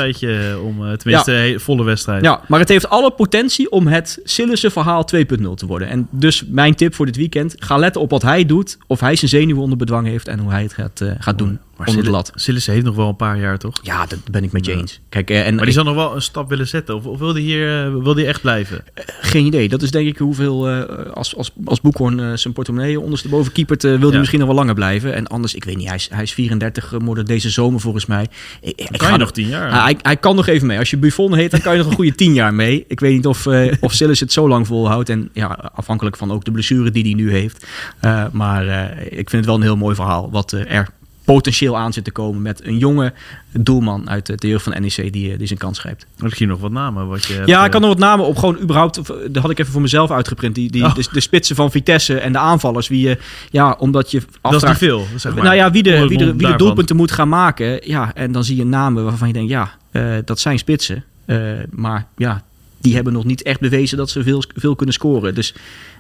om 0.64 0.91
eh, 0.92 0.98
tenminste 0.98 1.34
een 1.34 1.60
volle 1.60 1.84
wedstrijd. 1.84 2.24
Ja, 2.24 2.42
maar 2.48 2.60
het 2.60 2.70
heeft 2.70 2.90
alle 2.90 3.12
potentie 3.12 3.72
om 3.72 3.88
het 3.88 4.20
Sillissen 4.24 4.72
verhaal 4.72 5.06
2.0 5.16 5.54
te 5.56 5.66
worden. 5.66 5.88
En 5.88 6.08
dus 6.10 6.44
mijn 6.48 6.76
tip 6.76 6.96
voor 6.96 7.06
dit 7.06 7.16
weekend. 7.16 7.56
Ga 7.60 7.78
letten 7.78 8.02
op 8.02 8.10
wat 8.10 8.22
hij 8.22 8.46
doet. 8.46 8.78
Of 8.88 9.00
hij 9.00 9.16
zijn 9.16 9.30
zenuwen 9.30 9.64
onder 9.64 9.78
bedwang 9.78 10.08
heeft. 10.08 10.28
En 10.28 10.40
hoe 10.40 10.52
hij 10.52 10.64
het 10.64 10.74
gaat, 10.74 11.02
eh, 11.02 11.12
gaat 11.20 11.38
doen. 11.38 11.60
Onder 11.88 12.04
de 12.04 12.10
lat. 12.10 12.32
Sillissen 12.36 12.74
heeft 12.74 12.86
nog 12.86 12.96
wel 12.96 13.08
een 13.08 13.16
paar 13.16 13.40
jaar, 13.40 13.58
toch? 13.58 13.80
Ja, 13.82 14.06
dat 14.06 14.20
ben 14.32 14.44
ik 14.44 14.52
met 14.52 14.66
je 14.66 14.74
eens. 14.76 15.00
Kijk, 15.10 15.30
eh, 15.30 15.48
en 15.48 15.56
Maar 15.56 15.66
die 15.66 15.74
zal 15.74 15.84
nog 15.84 15.96
wel 15.96 16.16
een 16.16 16.22
stap 16.22 16.50
willen 16.50 16.68
zetten. 16.68 16.96
Of, 16.96 17.06
of 17.06 17.20
wil 17.20 17.34
die 17.34 17.44
hier 17.44 17.86
eh, 17.86 17.92
wil 18.04 18.14
die 18.14 18.26
echt 18.26 18.42
blijven? 18.42 18.84
geen 19.22 19.46
idee. 19.46 19.70
Dat 19.70 19.82
is 19.82 19.92
denk 19.92 20.08
ik 20.08 20.18
hoeveel, 20.18 20.70
eh, 20.70 21.12
als, 21.14 21.36
als, 21.36 21.52
als 21.66 21.82
Boekhoorn 21.82 22.20
eh, 22.20 22.34
zijn 22.34 22.54
portemonnee 22.54 23.00
ondersteboven 23.00 23.52
keepert, 23.52 23.84
eh, 23.84 23.92
wil 23.92 24.00
hij 24.02 24.12
Ja. 24.12 24.18
misschien 24.18 24.40
nog 24.40 24.48
wel 24.48 24.58
langer 24.58 24.74
blijven. 24.74 25.14
En 25.14 25.28
anders, 25.28 25.56
ik 25.56 25.64
weet 25.64 25.78
niet, 25.78 25.88
hij 25.88 25.96
is, 25.96 26.10
hij 26.12 26.24
is 26.24 26.34
34 26.34 26.88
geworden 26.88 27.26
deze 27.26 27.50
zomer 27.50 27.80
volgens 27.80 28.06
mij. 28.06 28.28
Ik, 28.62 28.82
ik 28.82 28.98
kan 28.98 29.12
je 29.12 29.18
nog 29.18 29.32
tien 29.32 29.48
jaar. 29.48 29.72
Ah, 29.72 29.84
hij, 29.84 29.98
hij 30.02 30.18
kan 30.18 30.36
nog 30.36 30.48
even 30.48 30.68
mee. 30.68 30.78
Als 30.78 30.90
je 30.90 30.98
Buffon 30.98 31.36
heet, 31.36 31.52
dan 31.52 31.62
kan 31.62 31.72
je 31.72 31.78
nog 31.78 31.88
een 31.88 31.96
goede 31.96 32.16
tien 32.16 32.34
jaar 32.34 32.54
mee. 32.54 32.86
Ik 32.88 33.00
weet 33.00 33.14
niet 33.14 33.26
of, 33.28 33.46
eh 33.46 33.74
of 33.80 33.94
Sillis 33.94 34.20
het 34.20 34.32
zo 34.32 34.48
lang 34.48 34.68
volhoudt. 34.68 35.10
En 35.10 35.30
ja, 35.34 35.72
afhankelijk 35.76 36.18
van 36.18 36.32
ook 36.32 36.44
de 36.46 36.52
blessure 36.52 36.92
die 36.92 37.04
hij 37.04 37.14
nu 37.14 37.32
heeft. 37.32 37.66
Eh, 38.00 38.26
maar 38.32 38.68
eh, 38.68 39.06
ik 39.06 39.30
vind 39.30 39.32
het 39.32 39.46
wel 39.46 39.56
een 39.56 39.62
heel 39.62 39.78
mooi 39.78 39.96
verhaal. 39.96 40.32
Wat 40.32 40.54
eh, 40.54 40.76
er 40.76 40.88
potentieel 41.34 41.78
aan 41.78 41.94
zit 41.94 42.04
te 42.04 42.12
komen 42.12 42.42
met 42.42 42.66
een 42.66 42.78
jonge 42.78 43.14
doelman 43.52 44.10
uit 44.10 44.42
de 44.42 44.48
jeugd 44.48 44.64
van 44.64 44.82
NEC 44.82 45.14
die, 45.14 45.32
eh, 45.32 45.38
die 45.38 45.48
zijn 45.48 45.60
kans 45.60 45.80
grijpt. 45.80 46.06
Misschien 46.18 46.48
nog 46.48 46.60
wat 46.60 46.72
namen. 46.72 47.08
Wat 47.08 47.26
je 47.26 47.42
Ja, 47.46 47.60
eh, 47.60 47.66
ik 47.66 47.72
kan 47.72 47.82
nog 47.82 47.90
wat 47.90 48.00
namen 48.00 48.26
op 48.26 48.38
gewoon 48.38 48.60
überhaupt. 48.62 48.98
eh, 48.98 49.04
Dat 49.30 49.42
had 49.42 49.52
ik 49.52 49.60
even 49.60 49.72
voor 49.72 49.82
mezelf 49.82 50.12
uitgeprint. 50.12 50.56
Die, 50.56 50.72
die, 50.72 50.84
Oh. 50.84 50.96
de, 50.96 51.08
de 51.12 51.20
spitsen 51.20 51.56
van 51.56 51.72
Vitesse 51.72 52.20
en 52.20 52.32
de 52.32 52.38
aanvallers. 52.38 52.88
Wie 52.88 53.08
je, 53.08 53.18
ja, 53.50 53.76
omdat 53.80 54.12
je 54.12 54.20
Dat 54.20 54.28
is 54.52 54.58
afvraagt. 54.58 54.78
veel. 54.78 55.06
Zeg 55.16 55.34
maar. 55.36 55.44
Nou 55.44 55.56
ja, 55.56 55.72
wie 55.72 55.84
de, 55.84 56.08
wie 56.08 56.18
de, 56.18 56.36
wie 56.36 56.48
de 56.48 56.56
doelpunten 56.56 56.96
moet 56.96 57.12
gaan 57.12 57.30
maken. 57.30 57.80
Ja, 57.90 58.14
en 58.16 58.32
dan 58.32 58.44
zie 58.44 58.56
je 58.56 58.66
namen 58.66 59.04
waarvan 59.04 59.28
je 59.28 59.34
denkt, 59.34 59.50
ja, 59.50 59.72
eh, 59.92 60.16
dat 60.26 60.40
zijn 60.40 60.58
spitsen. 60.60 61.04
Eh, 61.26 61.38
maar 61.70 62.08
ja, 62.18 62.44
die 62.82 62.96
hebben 62.96 63.14
nog 63.14 63.24
niet 63.26 63.42
echt 63.42 63.60
bewezen 63.60 63.98
dat 63.98 64.10
ze 64.10 64.24
veel, 64.24 64.44
veel 64.56 64.76
kunnen 64.76 64.96
scoren. 64.96 65.36
Dus 65.36 65.54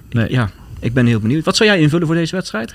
Nee. 0.09 0.31
ja, 0.31 0.49
ik 0.79 0.93
ben 0.93 1.05
heel 1.05 1.19
benieuwd. 1.19 1.45
Wat 1.45 1.55
zou 1.55 1.69
jij 1.69 1.79
invullen 1.79 2.07
voor 2.07 2.15
deze 2.15 2.35
wedstrijd? 2.35 2.73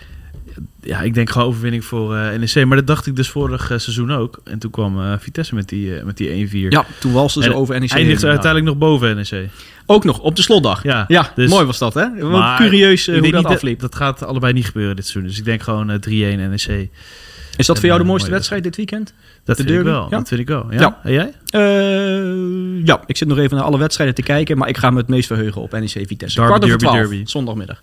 Ja, 0.80 1.00
ik 1.02 1.14
denk 1.14 1.30
gewoon 1.30 1.48
overwinning 1.48 1.84
voor 1.84 2.16
eh, 2.16 2.38
NEC. 2.38 2.66
Maar 2.66 2.76
dat 2.76 2.86
dacht 2.86 3.06
ik 3.06 3.16
dus 3.16 3.28
vorig 3.28 3.70
eh, 3.70 3.78
seizoen 3.78 4.12
ook. 4.12 4.40
En 4.44 4.58
toen 4.58 4.70
kwam 4.70 5.00
eh, 5.00 5.12
Vitesse 5.18 5.54
met 5.54 5.68
die, 5.68 6.04
met 6.04 6.16
die 6.16 6.48
1-4. 6.48 6.50
Ja, 6.68 6.84
toen 7.00 7.12
walsten 7.12 7.42
ze 7.42 7.48
En 7.48 7.54
over 7.54 7.80
NEC. 7.80 7.90
Eindigt 7.90 8.20
heen. 8.22 8.30
uiteindelijk 8.30 8.70
nog 8.70 8.88
boven 8.88 9.16
NEC. 9.16 9.48
Ook 9.86 10.04
nog, 10.04 10.18
op 10.18 10.36
de 10.36 10.42
slotdag. 10.42 10.82
Ja, 10.82 11.04
Ja, 11.08 11.32
dus- 11.34 11.50
mooi 11.50 11.66
was 11.66 11.78
dat, 11.78 11.94
hè? 11.94 12.08
Maar 12.08 12.56
curieus 12.58 13.06
hoe 13.06 13.30
dat 13.30 13.44
afliep. 13.44 13.80
Dat 13.80 13.94
gaat 13.94 14.22
allebei 14.22 14.52
niet 14.52 14.66
gebeuren 14.66 14.96
dit 14.96 15.06
seizoen. 15.06 15.28
Dus 15.30 15.38
ik 15.38 15.44
denk 15.44 15.62
gewoon 15.62 15.90
eh, 15.90 15.98
3-1 15.98 16.50
NEC. 16.50 16.88
Is 17.56 17.66
dat 17.66 17.78
voor 17.78 17.86
jou 17.86 17.98
de 18.00 18.06
mooiste 18.06 18.30
wedstrijd 18.30 18.62
dit 18.62 18.76
weekend? 18.76 19.12
Dat 19.44 19.56
De 19.56 19.62
vind 19.62 19.78
ik 19.78 19.84
wel. 19.84 20.02
Ja? 20.02 20.08
Dat 20.18 20.28
vind 20.28 20.40
ik 20.40 20.48
wel. 20.48 20.66
Ja? 20.70 20.80
Ja. 20.80 20.98
En 21.02 21.12
jij? 21.12 21.32
Ja, 22.84 23.00
ik 23.06 23.16
zit 23.16 23.28
nog 23.28 23.38
even 23.38 23.56
naar 23.56 23.66
alle 23.66 23.78
wedstrijden 23.78 24.14
te 24.14 24.22
kijken, 24.22 24.58
maar 24.58 24.68
ik 24.68 24.76
ga 24.76 24.90
me 24.90 24.98
het 24.98 25.08
meest 25.08 25.26
verheugen 25.26 25.60
op 25.60 25.72
NEC 25.72 25.88
Vitesse. 25.88 26.40
Derby, 26.40 26.46
Kwart 26.54 26.62
derby, 26.62 26.76
12, 26.84 26.96
derby. 26.96 27.22
zondagmiddag. 27.24 27.82